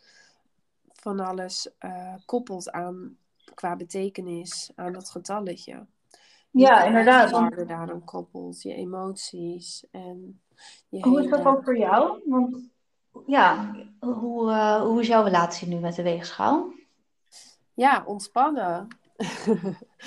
van 0.93 1.19
alles 1.19 1.69
uh, 1.79 2.13
koppelt 2.25 2.71
aan 2.71 3.17
qua 3.53 3.75
betekenis 3.75 4.71
aan 4.75 4.93
dat 4.93 5.09
getalletje. 5.09 5.85
Ja, 6.51 6.83
inderdaad. 6.83 7.31
Want... 7.31 7.67
daarom 7.67 8.03
koppelt, 8.03 8.61
je 8.61 8.73
emoties 8.73 9.85
en 9.91 10.41
je 10.89 11.01
Hoe 11.01 11.23
is 11.23 11.29
dat 11.29 11.45
ook 11.45 11.63
voor 11.63 11.77
jou? 11.77 12.21
Want 12.25 12.69
ja, 13.25 13.75
hoe, 13.99 14.51
uh, 14.51 14.81
hoe 14.81 15.01
is 15.01 15.07
jouw 15.07 15.23
relatie 15.23 15.67
nu 15.67 15.79
met 15.79 15.95
de 15.95 16.03
weegschaal? 16.03 16.71
Ja, 17.73 18.03
ontspannen. 18.05 18.87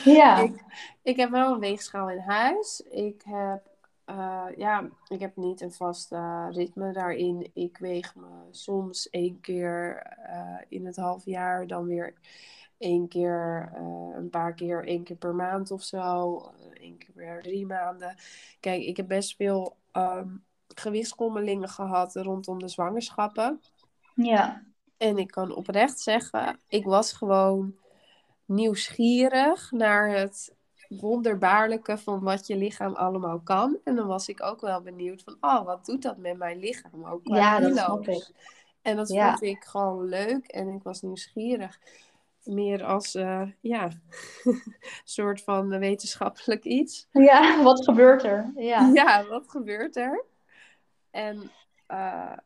Ja. 0.05 0.39
ik, 0.43 0.65
ik 1.03 1.17
heb 1.17 1.31
wel 1.31 1.53
een 1.53 1.61
weegschaal 1.61 2.11
in 2.11 2.19
huis. 2.19 2.81
Ik 2.91 3.23
heb, 3.25 3.63
uh, 4.07 4.47
ja, 4.57 4.89
ik 5.09 5.21
heb 5.21 5.37
niet 5.37 5.61
een 5.61 5.73
vast 5.73 6.13
uh, 6.13 6.47
ritme 6.51 6.93
daarin. 6.93 7.51
Ik 7.55 7.79
weeg 7.79 8.15
me 8.15 8.49
soms 8.51 9.11
één 9.11 9.41
keer 9.41 10.07
uh, 10.29 10.59
in 10.69 10.87
het 10.87 10.97
half 10.97 11.25
jaar, 11.25 11.67
dan 11.67 11.87
weer 11.87 12.15
één 12.79 13.09
keer, 13.09 13.73
een 14.15 14.31
paar 14.31 14.55
keer, 14.55 14.87
één 14.87 15.03
keer 15.03 15.17
per 15.17 15.35
maand 15.35 15.71
of 15.71 15.83
zo. 15.83 16.37
één 16.75 16.99
keer 16.99 17.13
per 17.15 17.43
drie 17.43 17.67
maanden. 17.67 18.17
Kijk, 18.61 18.83
ik 18.83 18.97
heb 18.97 19.09
best 19.09 19.37
veel 19.37 19.77
um, 19.93 20.45
gewichtskommelingen 20.75 21.69
gehad 21.69 22.15
rondom 22.15 22.59
de 22.59 22.69
zwangerschappen. 22.69 23.61
Ja. 24.15 24.63
En 24.97 25.19
ik 25.19 25.31
kan 25.31 25.55
oprecht 25.55 26.01
zeggen, 26.01 26.61
ik 26.69 26.85
was 26.85 27.13
gewoon 27.13 27.75
nieuwsgierig 28.51 29.71
naar 29.71 30.11
het 30.11 30.55
wonderbaarlijke 30.89 31.99
van 31.99 32.21
wat 32.21 32.47
je 32.47 32.57
lichaam 32.57 32.95
allemaal 32.95 33.41
kan. 33.41 33.79
En 33.85 33.97
dan 33.97 34.07
was 34.07 34.29
ik 34.29 34.43
ook 34.43 34.61
wel 34.61 34.83
benieuwd 34.83 35.23
van, 35.23 35.37
oh, 35.41 35.65
wat 35.65 35.87
doet 35.87 36.03
dat 36.03 36.17
met 36.17 36.37
mijn 36.37 36.59
lichaam 36.59 37.05
ook 37.05 37.21
Ja, 37.23 37.61
dat 37.61 37.73
snap 37.73 38.09
ik. 38.09 38.31
En 38.83 38.97
dat 38.97 39.09
vond 39.09 39.43
ik 39.43 39.65
gewoon 39.65 40.05
leuk 40.05 40.47
en 40.47 40.69
ik 40.69 40.83
was 40.83 41.03
nieuwsgierig. 41.03 41.79
Meer 42.45 42.85
als, 42.85 43.15
uh, 43.15 43.43
ja, 43.61 43.89
soort 45.05 45.43
van 45.43 45.79
wetenschappelijk 45.79 46.65
iets. 46.65 47.07
Ja, 47.13 47.63
wat 47.63 47.85
gebeurt 47.85 48.23
er? 48.23 48.53
Ja, 48.57 48.91
ja 48.95 49.27
wat 49.27 49.51
gebeurt 49.51 49.97
er? 49.97 50.25
En 51.11 51.51
uh, 51.89 52.37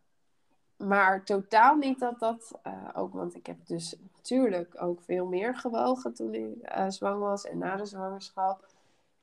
maar 0.85 1.25
totaal 1.25 1.77
niet 1.77 1.99
dat 1.99 2.19
dat, 2.19 2.61
uh, 2.67 2.89
ook 2.95 3.13
want 3.13 3.35
ik 3.35 3.47
heb 3.47 3.57
dus 3.67 3.97
natuurlijk 4.17 4.83
ook 4.83 5.01
veel 5.03 5.27
meer 5.27 5.57
gewogen 5.57 6.15
toen 6.15 6.35
ik 6.35 6.77
uh, 6.77 6.89
zwanger 6.89 7.19
was 7.19 7.47
en 7.47 7.59
na 7.59 7.77
de 7.77 7.87
zwangerschap. 7.87 8.69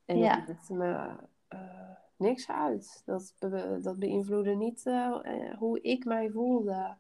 En 0.06 0.18
ja. 0.18 0.36
dat 0.36 0.48
maakte 0.48 0.74
me 0.74 1.10
uh, 1.54 1.60
niks 2.16 2.50
uit. 2.50 3.02
Dat, 3.06 3.34
be 3.40 3.80
dat 3.82 4.00
beïnvloedde 4.00 4.56
niet 4.56 4.84
hoe 5.58 5.82
ik 5.82 6.06
mij 6.06 6.30
voelde 6.30 6.96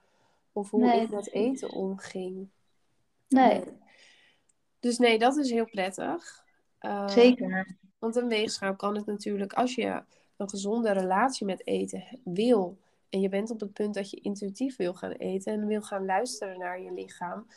of 0.51 0.69
hoe 0.69 0.85
nee. 0.85 1.01
ik 1.01 1.09
met 1.09 1.31
eten 1.31 1.71
omging. 1.71 2.47
Nee. 3.27 3.59
nee. 3.59 3.63
Dus 4.79 4.97
nee, 4.97 5.19
dat 5.19 5.37
is 5.37 5.49
heel 5.49 5.65
prettig. 5.65 6.45
Zeker. 7.05 7.75
Want 7.99 8.15
een 8.15 8.27
weegschaal 8.27 8.75
kan 8.75 8.95
het 8.95 9.05
natuurlijk, 9.05 9.53
als 9.53 9.75
je 9.75 10.03
een 10.37 10.49
gezonde 10.49 10.91
relatie 10.91 11.45
met 11.45 11.67
eten 11.67 12.03
wil 12.23 12.77
en 13.11 13.19
je 13.19 13.29
bent 13.29 13.51
op 13.51 13.59
het 13.59 13.73
punt 13.73 13.93
dat 13.93 14.09
je 14.09 14.19
intuïtief 14.21 14.75
wil 14.75 14.93
gaan 14.93 15.11
eten 15.11 15.53
en 15.53 15.67
wil 15.67 15.81
gaan 15.81 16.05
luisteren 16.05 16.59
naar 16.59 16.81
je 16.81 16.91
lichaam. 16.91 17.47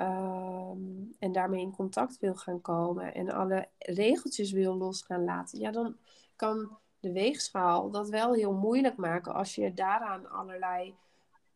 Um, 0.00 1.14
en 1.18 1.32
daarmee 1.32 1.60
in 1.60 1.72
contact 1.72 2.18
wil 2.18 2.34
gaan 2.34 2.60
komen 2.60 3.14
en 3.14 3.30
alle 3.30 3.68
regeltjes 3.78 4.52
wil 4.52 4.76
los 4.76 5.02
gaan 5.02 5.24
laten. 5.24 5.58
Ja, 5.58 5.70
dan 5.70 5.96
kan 6.36 6.78
de 7.00 7.12
weegschaal 7.12 7.90
dat 7.90 8.08
wel 8.08 8.32
heel 8.32 8.52
moeilijk 8.52 8.96
maken 8.96 9.34
als 9.34 9.54
je 9.54 9.74
daaraan 9.74 10.30
allerlei 10.30 10.94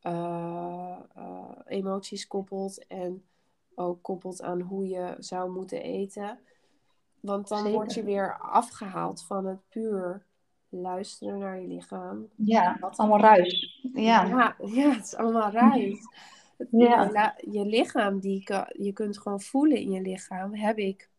uh, 0.02 0.96
uh, 1.16 1.50
emoties 1.64 2.26
koppelt. 2.26 2.86
En 2.86 3.24
ook 3.74 4.02
koppelt 4.02 4.42
aan 4.42 4.60
hoe 4.60 4.88
je 4.88 5.16
zou 5.18 5.50
moeten 5.50 5.82
eten. 5.82 6.38
Want 7.20 7.48
dan 7.48 7.58
Zeker. 7.58 7.72
word 7.72 7.94
je 7.94 8.02
weer 8.02 8.38
afgehaald 8.38 9.22
van 9.22 9.46
het 9.46 9.68
puur 9.68 10.24
luisteren 10.70 11.38
naar 11.38 11.60
je 11.60 11.66
lichaam. 11.66 12.28
Ja, 12.36 12.76
wat 12.80 12.96
allemaal 12.96 13.20
ruis. 13.20 13.80
Ja. 13.92 14.24
ja, 14.24 14.56
ja 14.58 14.90
het 14.90 15.04
is 15.04 15.14
allemaal 15.16 15.50
ruis. 15.50 15.98
Ja. 16.70 17.34
Je, 17.50 17.66
lichaam, 17.66 18.20
die 18.20 18.44
je 18.72 18.92
kunt 18.92 19.18
gewoon 19.18 19.40
voelen 19.40 19.78
in 19.78 19.90
je 19.90 20.00
lichaam, 20.00 20.54
heb 20.54 20.78
ik 20.78 21.10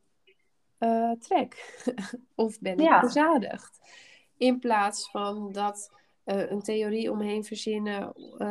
uh, 0.79 1.11
trek? 1.11 1.83
of 2.35 2.59
ben 2.59 2.73
ik 2.73 2.79
Ja. 2.79 2.99
verzadigd? 2.99 3.79
In 4.37 4.59
plaats 4.59 5.09
van 5.11 5.51
dat 5.51 5.91
uh, 6.25 6.51
een 6.51 6.61
theorie 6.61 7.11
omheen 7.11 7.43
verzinnen 7.43 8.13
uh, 8.17 8.47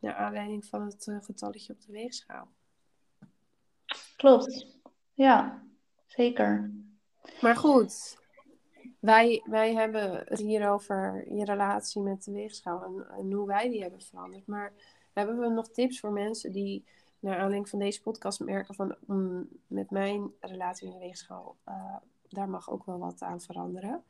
naar 0.00 0.14
aanleiding 0.14 0.66
van 0.66 0.82
het 0.84 1.18
getalletje 1.20 1.72
op 1.72 1.80
de 1.80 1.92
weegschaal. 1.92 2.48
Klopt. 4.16 4.66
Ja, 5.14 5.62
zeker. 6.06 6.70
Maar 7.40 7.56
goed, 7.56 8.18
wij, 8.98 9.42
wij 9.44 9.74
hebben 9.74 10.22
het 10.24 10.38
hier 10.38 10.70
over 10.70 11.24
je 11.34 11.44
relatie 11.44 12.02
met 12.02 12.24
de 12.24 12.32
weegschaal 12.32 13.06
en, 13.18 13.32
hoe 13.32 13.46
wij 13.46 13.68
die 13.68 13.82
hebben 13.82 14.02
veranderd. 14.02 14.46
Maar 14.46 14.72
hebben 15.12 15.38
we 15.38 15.48
nog 15.48 15.68
tips 15.68 16.00
voor 16.00 16.12
mensen 16.12 16.52
die 16.52 16.84
naar 17.20 17.34
aanleiding 17.34 17.68
van 17.68 17.78
deze 17.78 18.02
podcast 18.02 18.40
merken 18.40 18.74
van 18.74 18.94
mm, 19.06 19.48
met 19.66 19.90
mijn 19.90 20.30
relatie 20.40 20.86
met 20.86 20.96
de 20.96 21.04
weegschaal, 21.04 21.56
uh, 21.68 21.96
daar 22.28 22.48
mag 22.48 22.70
ook 22.70 22.86
wel 22.86 22.98
wat 22.98 23.22
aan 23.22 23.40
veranderen. 23.40 24.02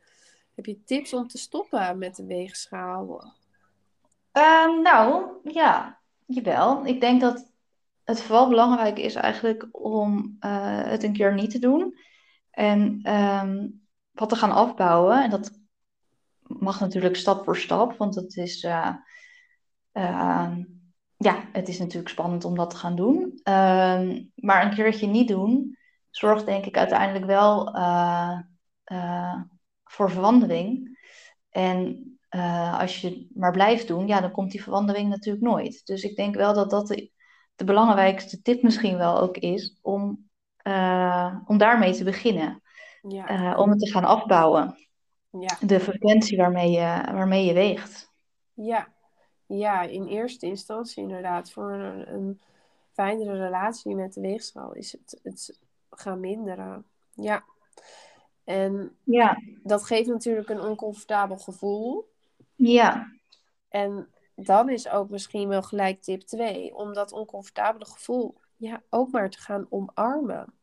Heb 0.55 0.65
je 0.65 0.83
tips 0.83 1.13
om 1.13 1.27
te 1.27 1.37
stoppen 1.37 1.97
met 1.97 2.15
de 2.15 2.25
weegschaal? 2.25 3.33
Uh, 4.33 4.81
nou, 4.81 5.25
ja, 5.43 5.99
jawel. 6.25 6.85
Ik 6.85 7.01
denk 7.01 7.21
dat 7.21 7.51
het 8.03 8.21
vooral 8.21 8.49
belangrijk 8.49 8.99
is 8.99 9.15
eigenlijk 9.15 9.67
om 9.71 10.37
uh, 10.39 10.83
het 10.83 11.03
een 11.03 11.13
keer 11.13 11.33
niet 11.33 11.51
te 11.51 11.59
doen. 11.59 11.97
En 12.51 13.13
um, 13.13 13.87
wat 14.11 14.29
te 14.29 14.35
gaan 14.35 14.51
afbouwen. 14.51 15.23
En 15.23 15.29
dat 15.29 15.59
mag 16.57 16.79
natuurlijk 16.79 17.15
stap 17.15 17.43
voor 17.43 17.57
stap, 17.57 17.97
want 17.97 18.15
het 18.15 18.35
is, 18.35 18.63
uh, 18.63 18.95
uh, 19.93 20.57
ja, 21.17 21.49
het 21.51 21.67
is 21.67 21.79
natuurlijk 21.79 22.09
spannend 22.09 22.45
om 22.45 22.55
dat 22.55 22.69
te 22.69 22.75
gaan 22.75 22.95
doen. 22.95 23.39
Uh, 23.43 24.19
maar 24.35 24.65
een 24.65 24.75
keertje 24.75 25.07
niet 25.07 25.27
doen, 25.27 25.77
zorgt 26.09 26.45
denk 26.45 26.65
ik 26.65 26.77
uiteindelijk 26.77 27.25
wel 27.25 27.73
eh, 27.75 28.39
voor 29.83 30.11
verandering. 30.11 30.97
En 31.49 32.03
als 32.79 33.01
je 33.01 33.27
maar 33.33 33.51
blijft 33.51 33.87
doen, 33.87 34.07
ja, 34.07 34.21
dan 34.21 34.31
komt 34.31 34.51
die 34.51 34.63
verandering 34.63 35.09
natuurlijk 35.09 35.45
nooit. 35.45 35.85
Dus 35.85 36.03
ik 36.03 36.15
denk 36.15 36.35
wel 36.35 36.53
dat 36.53 36.69
dat 36.69 36.87
de, 36.87 37.11
de 37.55 37.63
belangrijkste 37.63 38.41
tip 38.41 38.61
misschien 38.63 38.97
wel 38.97 39.19
ook 39.19 39.37
is 39.37 39.77
om, 39.81 40.29
om 41.45 41.57
daarmee 41.57 41.93
te 41.93 42.03
beginnen. 42.03 42.61
Ja. 43.01 43.51
Uh, 43.51 43.59
om 43.59 43.69
het 43.69 43.79
te 43.79 43.91
gaan 43.91 44.05
afbouwen. 44.05 44.77
Ja. 45.29 45.57
De 45.61 45.79
frequentie 45.79 46.37
waarmee 46.37 46.71
je, 46.71 47.01
waarmee 47.11 47.45
je 47.45 47.53
weegt. 47.53 48.11
Ja. 48.53 48.87
ja, 49.45 49.81
in 49.81 50.07
eerste 50.07 50.45
instantie 50.45 51.03
inderdaad. 51.03 51.51
Voor 51.51 51.71
een, 51.71 52.13
een 52.13 52.41
fijnere 52.91 53.37
relatie 53.37 53.95
met 53.95 54.13
de 54.13 54.21
weegschaal 54.21 54.73
is 54.73 54.91
het, 54.91 55.19
het 55.23 55.59
gaan 55.89 56.19
minderen. 56.19 56.85
Ja. 57.13 57.43
En 58.43 58.97
ja. 59.03 59.41
dat 59.63 59.83
geeft 59.83 60.07
natuurlijk 60.07 60.49
een 60.49 60.61
oncomfortabel 60.61 61.37
gevoel. 61.37 62.11
Ja. 62.55 63.11
En 63.69 64.09
dan 64.35 64.69
is 64.69 64.89
ook 64.89 65.09
misschien 65.09 65.47
wel 65.47 65.61
gelijk 65.61 66.01
tip 66.01 66.21
2. 66.21 66.75
Om 66.75 66.93
dat 66.93 67.11
oncomfortabele 67.11 67.85
gevoel 67.85 68.35
ja, 68.55 68.81
ook 68.89 69.11
maar 69.11 69.29
te 69.29 69.39
gaan 69.39 69.65
omarmen. 69.69 70.53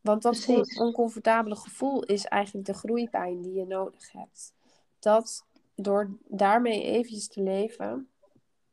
Want 0.00 0.22
dat 0.22 0.48
oncomfortabele 0.78 1.56
gevoel 1.56 2.04
is 2.04 2.24
eigenlijk 2.24 2.66
de 2.66 2.74
groeipijn 2.74 3.42
die 3.42 3.52
je 3.52 3.66
nodig 3.66 4.12
hebt. 4.12 4.54
Dat 4.98 5.44
door 5.74 6.10
daarmee 6.28 6.82
eventjes 6.82 7.28
te 7.28 7.42
leven 7.42 8.08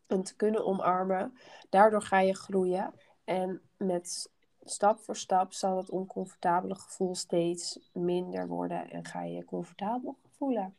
en 0.08 0.24
te 0.24 0.36
kunnen 0.36 0.66
omarmen, 0.66 1.34
daardoor 1.70 2.02
ga 2.02 2.20
je 2.20 2.36
groeien. 2.36 2.94
En 3.24 3.62
met 3.78 4.30
stap 4.64 5.00
voor 5.00 5.16
stap 5.16 5.54
zal 5.54 5.78
het 5.78 5.90
oncomfortabele 5.90 6.76
gevoel 6.76 7.16
steeds 7.16 7.80
minder 7.94 8.48
worden 8.48 8.90
en 8.92 9.06
ga 9.06 9.24
je 9.24 9.34
je 9.34 9.46
comfortabel 9.46 10.18
voelen. 10.38 10.76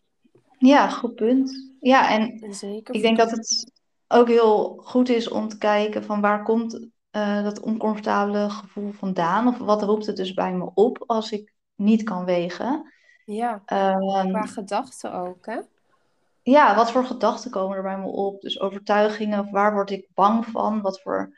Ja, 0.58 0.88
goed 0.88 1.14
punt. 1.14 1.72
Ja, 1.80 2.10
en, 2.10 2.40
en 2.40 2.54
zeker 2.54 2.94
ik 2.94 3.02
denk 3.02 3.16
dat 3.16 3.30
het 3.30 3.72
ook 4.08 4.28
heel 4.28 4.76
goed 4.84 5.08
is 5.08 5.28
om 5.28 5.48
te 5.48 5.58
kijken 5.58 6.04
van 6.04 6.20
waar 6.20 6.42
komt 6.42 6.88
uh, 7.12 7.42
dat 7.42 7.60
oncomfortabele 7.60 8.50
gevoel 8.50 8.92
vandaan? 8.92 9.48
Of 9.48 9.58
wat 9.58 9.82
roept 9.82 10.06
het 10.06 10.16
dus 10.16 10.34
bij 10.34 10.52
me 10.52 10.70
op 10.74 11.04
als 11.06 11.32
ik 11.32 11.54
niet 11.74 12.02
kan 12.02 12.24
wegen? 12.24 12.92
Ja, 13.24 13.52
um, 13.52 14.30
qua 14.30 14.46
gedachten 14.46 15.12
ook, 15.12 15.46
hè? 15.46 15.60
Ja, 16.42 16.74
wat 16.74 16.90
voor 16.90 17.04
gedachten 17.04 17.50
komen 17.50 17.76
er 17.76 17.82
bij 17.82 17.98
me 17.98 18.06
op? 18.06 18.40
Dus 18.40 18.60
overtuigingen, 18.60 19.50
waar 19.50 19.72
word 19.72 19.90
ik 19.90 20.08
bang 20.14 20.46
van? 20.46 20.80
Wat 20.80 21.00
voor, 21.00 21.36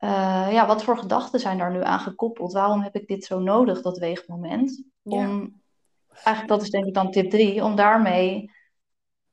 uh, 0.00 0.48
ja, 0.50 0.66
wat 0.66 0.84
voor 0.84 0.98
gedachten 0.98 1.40
zijn 1.40 1.58
daar 1.58 1.72
nu 1.72 1.82
aan 1.82 2.00
gekoppeld? 2.00 2.52
Waarom 2.52 2.82
heb 2.82 2.94
ik 2.94 3.06
dit 3.06 3.24
zo 3.24 3.38
nodig, 3.38 3.82
dat 3.82 3.98
weegmoment? 3.98 4.82
Ja. 5.02 5.18
Om, 5.18 5.60
eigenlijk, 6.08 6.48
dat 6.48 6.62
is 6.62 6.70
denk 6.70 6.86
ik 6.86 6.94
dan 6.94 7.10
tip 7.10 7.30
drie, 7.30 7.64
om 7.64 7.76
daarmee 7.76 8.50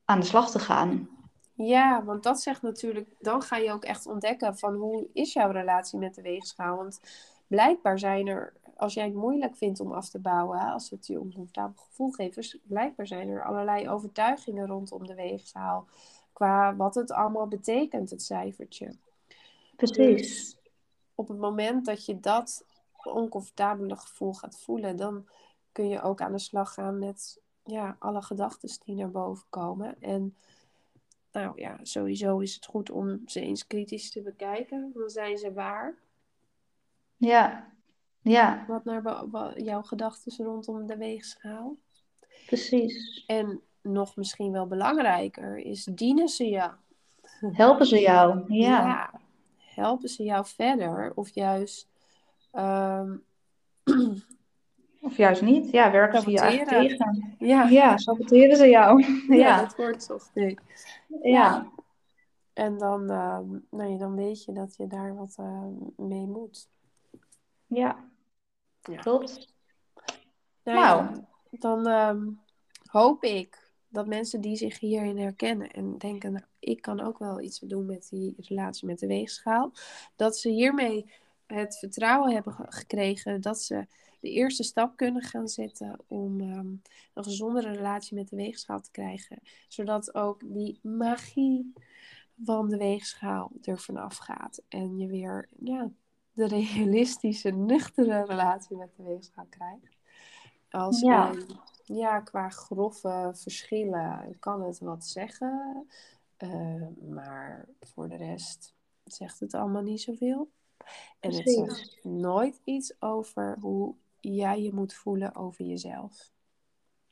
aan 0.05 0.19
de 0.19 0.25
slag 0.25 0.51
te 0.51 0.59
gaan. 0.59 1.09
Ja, 1.53 2.03
want 2.03 2.23
dat 2.23 2.41
zegt 2.41 2.61
natuurlijk, 2.61 3.09
dan 3.19 3.41
ga 3.41 3.57
je 3.57 3.71
ook 3.71 3.83
echt 3.83 4.05
ontdekken 4.05 4.57
van 4.57 4.75
hoe 4.75 5.07
is 5.13 5.33
jouw 5.33 5.51
relatie 5.51 5.99
met 5.99 6.15
de 6.15 6.21
weegschaal. 6.21 6.75
Want 6.75 6.99
blijkbaar 7.47 7.99
zijn 7.99 8.27
er 8.27 8.53
als 8.77 8.93
jij 8.93 9.05
het 9.05 9.13
moeilijk 9.13 9.55
vindt 9.55 9.79
om 9.79 9.91
af 9.91 10.09
te 10.09 10.19
bouwen, 10.19 10.59
als 10.59 10.89
het 10.89 11.07
je 11.07 11.19
oncomfortabel 11.19 11.83
gevoel 11.83 12.11
geeft, 12.11 12.35
dus 12.35 12.57
blijkbaar 12.63 13.07
zijn 13.07 13.29
er 13.29 13.43
allerlei 13.43 13.89
overtuigingen 13.89 14.67
rondom 14.67 15.07
de 15.07 15.15
weegschaal. 15.15 15.87
Qua 16.33 16.75
wat 16.75 16.95
het 16.95 17.11
allemaal 17.11 17.47
betekent, 17.47 18.09
het 18.09 18.23
cijfertje. 18.23 18.95
Precies. 19.75 20.17
Dus 20.21 20.57
op 21.15 21.27
het 21.27 21.37
moment 21.37 21.85
dat 21.85 22.05
je 22.05 22.19
dat 22.19 22.65
oncomfortabele 23.03 23.95
gevoel 23.95 24.33
gaat 24.33 24.59
voelen, 24.59 24.95
dan 24.95 25.27
kun 25.71 25.87
je 25.87 26.01
ook 26.01 26.21
aan 26.21 26.31
de 26.31 26.39
slag 26.39 26.73
gaan 26.73 26.99
met 26.99 27.41
ja, 27.63 27.95
alle 27.99 28.21
gedachten 28.21 28.69
die 28.85 28.95
naar 28.95 29.11
boven 29.11 29.45
komen. 29.49 30.01
En 30.01 30.35
nou 31.33 31.61
ja, 31.61 31.79
sowieso 31.81 32.39
is 32.39 32.55
het 32.55 32.65
goed 32.65 32.91
om 32.91 33.21
ze 33.25 33.41
eens 33.41 33.67
kritisch 33.67 34.11
te 34.11 34.21
bekijken. 34.21 34.91
Dan 34.93 35.09
zijn 35.09 35.37
ze 35.37 35.53
waar. 35.53 35.95
Ja, 37.17 37.71
ja. 38.21 38.65
Wat 38.67 38.85
naar 38.85 39.23
jouw 39.55 39.81
gedachten 39.81 40.45
rondom 40.45 40.87
de 40.87 40.97
weegschaal. 40.97 41.77
Precies. 42.45 43.23
En 43.27 43.61
nog 43.81 44.15
misschien 44.15 44.51
wel 44.51 44.67
belangrijker 44.67 45.57
is, 45.57 45.83
dienen 45.83 46.27
ze 46.27 46.49
jou? 46.49 46.71
Helpen 47.39 47.85
ze 47.85 47.99
jou, 47.99 48.53
ja. 48.53 48.85
ja 48.85 49.21
helpen 49.73 50.09
ze 50.09 50.23
jou 50.23 50.45
verder? 50.45 51.11
Of 51.15 51.29
juist... 51.29 51.87
Ehm, 52.51 53.17
of 55.03 55.17
juist 55.17 55.41
niet. 55.41 55.69
Ja, 55.71 55.91
werken 55.91 56.21
ze 56.21 56.31
je 56.31 56.39
eigenlijk 56.39 56.87
tegen. 56.87 57.35
Ja. 57.39 57.63
ja, 57.63 57.97
saboteren 57.97 58.57
ze 58.57 58.69
jou. 58.69 59.01
ja, 59.27 59.35
ja. 59.35 59.61
dat 59.61 59.75
wordt 59.75 60.07
toch 60.07 60.29
nee. 60.33 60.57
Ja. 61.21 61.71
En 62.53 62.77
dan, 62.77 63.11
uh, 63.11 63.39
nou, 63.69 63.97
dan 63.97 64.15
weet 64.15 64.43
je 64.43 64.51
dat 64.51 64.75
je 64.75 64.87
daar 64.87 65.15
wat 65.15 65.35
uh, 65.39 65.65
mee 65.97 66.27
moet. 66.27 66.69
Ja, 67.67 68.09
ja. 68.81 68.95
klopt. 68.95 69.53
Nou, 70.63 71.03
nou. 71.03 71.23
dan 71.49 71.87
um, 71.87 72.39
hoop 72.85 73.23
ik 73.23 73.71
dat 73.87 74.07
mensen 74.07 74.41
die 74.41 74.55
zich 74.55 74.79
hierin 74.79 75.17
herkennen 75.17 75.71
en 75.71 75.97
denken, 75.97 76.31
nou, 76.31 76.45
ik 76.59 76.81
kan 76.81 77.01
ook 77.01 77.17
wel 77.17 77.41
iets 77.41 77.59
doen 77.59 77.85
met 77.85 78.07
die 78.09 78.35
relatie 78.37 78.87
met 78.87 78.99
de 78.99 79.07
weegschaal, 79.07 79.71
dat 80.15 80.37
ze 80.37 80.49
hiermee 80.49 81.11
het 81.45 81.77
vertrouwen 81.77 82.33
hebben 82.33 82.55
gekregen 82.67 83.41
dat 83.41 83.61
ze 83.61 83.87
de 84.23 84.29
eerste 84.29 84.63
stap 84.63 84.97
kunnen 84.97 85.21
gaan 85.21 85.47
zetten 85.47 85.99
om 86.07 86.41
um, 86.41 86.81
een 87.13 87.23
gezondere 87.23 87.71
relatie 87.71 88.15
met 88.15 88.29
de 88.29 88.35
weegschaal 88.35 88.81
te 88.81 88.91
krijgen. 88.91 89.39
Zodat 89.67 90.15
ook 90.15 90.41
die 90.45 90.79
magie 90.81 91.73
van 92.43 92.69
de 92.69 92.77
weegschaal 92.77 93.51
er 93.61 93.79
vanaf 93.79 94.17
gaat. 94.17 94.61
En 94.67 94.97
je 94.97 95.07
weer 95.07 95.49
ja, 95.59 95.91
de 96.33 96.47
realistische, 96.47 97.49
nuchtere 97.49 98.25
relatie 98.25 98.77
met 98.77 98.95
de 98.95 99.03
weegschaal 99.03 99.47
krijgt. 99.49 99.97
Als 100.69 100.99
ja. 100.99 101.33
ja, 101.83 102.19
qua 102.19 102.49
grove 102.49 103.31
verschillen 103.33 104.37
kan 104.39 104.63
het 104.63 104.79
wat 104.79 105.05
zeggen. 105.05 105.87
Uh, 106.37 106.87
maar 107.09 107.69
voor 107.79 108.09
de 108.09 108.15
rest 108.15 108.75
zegt 109.03 109.39
het 109.39 109.53
allemaal 109.53 109.81
niet 109.81 110.01
zoveel. 110.01 110.49
En 111.19 111.33
het 111.33 111.49
zegt 111.49 112.03
nooit 112.03 112.61
iets 112.63 113.01
over 113.01 113.57
hoe 113.59 113.95
jij 114.31 114.61
je 114.61 114.73
moet 114.73 114.93
voelen 114.93 115.35
over 115.35 115.65
jezelf. 115.65 116.31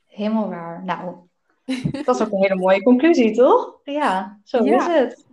Helemaal 0.06 0.48
waar. 0.48 0.84
Nou, 0.84 1.16
dat 2.04 2.14
is 2.14 2.22
ook 2.22 2.32
een 2.32 2.42
hele 2.42 2.56
mooie 2.56 2.82
conclusie, 2.82 3.34
toch? 3.34 3.80
Ja, 3.84 4.40
zo 4.44 4.64
is 4.64 4.86
het. 4.86 5.26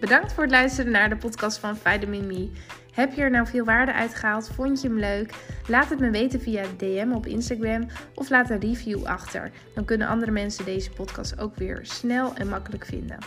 Bedankt 0.00 0.32
voor 0.32 0.42
het 0.42 0.52
luisteren 0.52 0.92
naar 0.92 1.08
de 1.08 1.16
podcast 1.16 1.58
van 1.58 1.76
Vitamin 1.76 2.26
Me. 2.26 2.50
Heb 2.92 3.12
je 3.12 3.22
er 3.22 3.30
nou 3.30 3.46
veel 3.46 3.64
waarde 3.64 3.92
uit 3.92 4.14
gehaald? 4.14 4.48
Vond 4.48 4.80
je 4.80 4.88
hem 4.88 4.98
leuk? 4.98 5.34
Laat 5.68 5.90
het 5.90 5.98
me 5.98 6.10
weten 6.10 6.40
via 6.40 6.64
DM 6.76 7.12
op 7.14 7.26
Instagram 7.26 7.86
of 8.14 8.30
laat 8.30 8.50
een 8.50 8.60
review 8.60 9.06
achter. 9.06 9.50
Dan 9.74 9.84
kunnen 9.84 10.08
andere 10.08 10.30
mensen 10.30 10.64
deze 10.64 10.90
podcast 10.90 11.40
ook 11.40 11.56
weer 11.56 11.80
snel 11.82 12.34
en 12.34 12.48
makkelijk 12.48 12.84
vinden. 12.84 13.18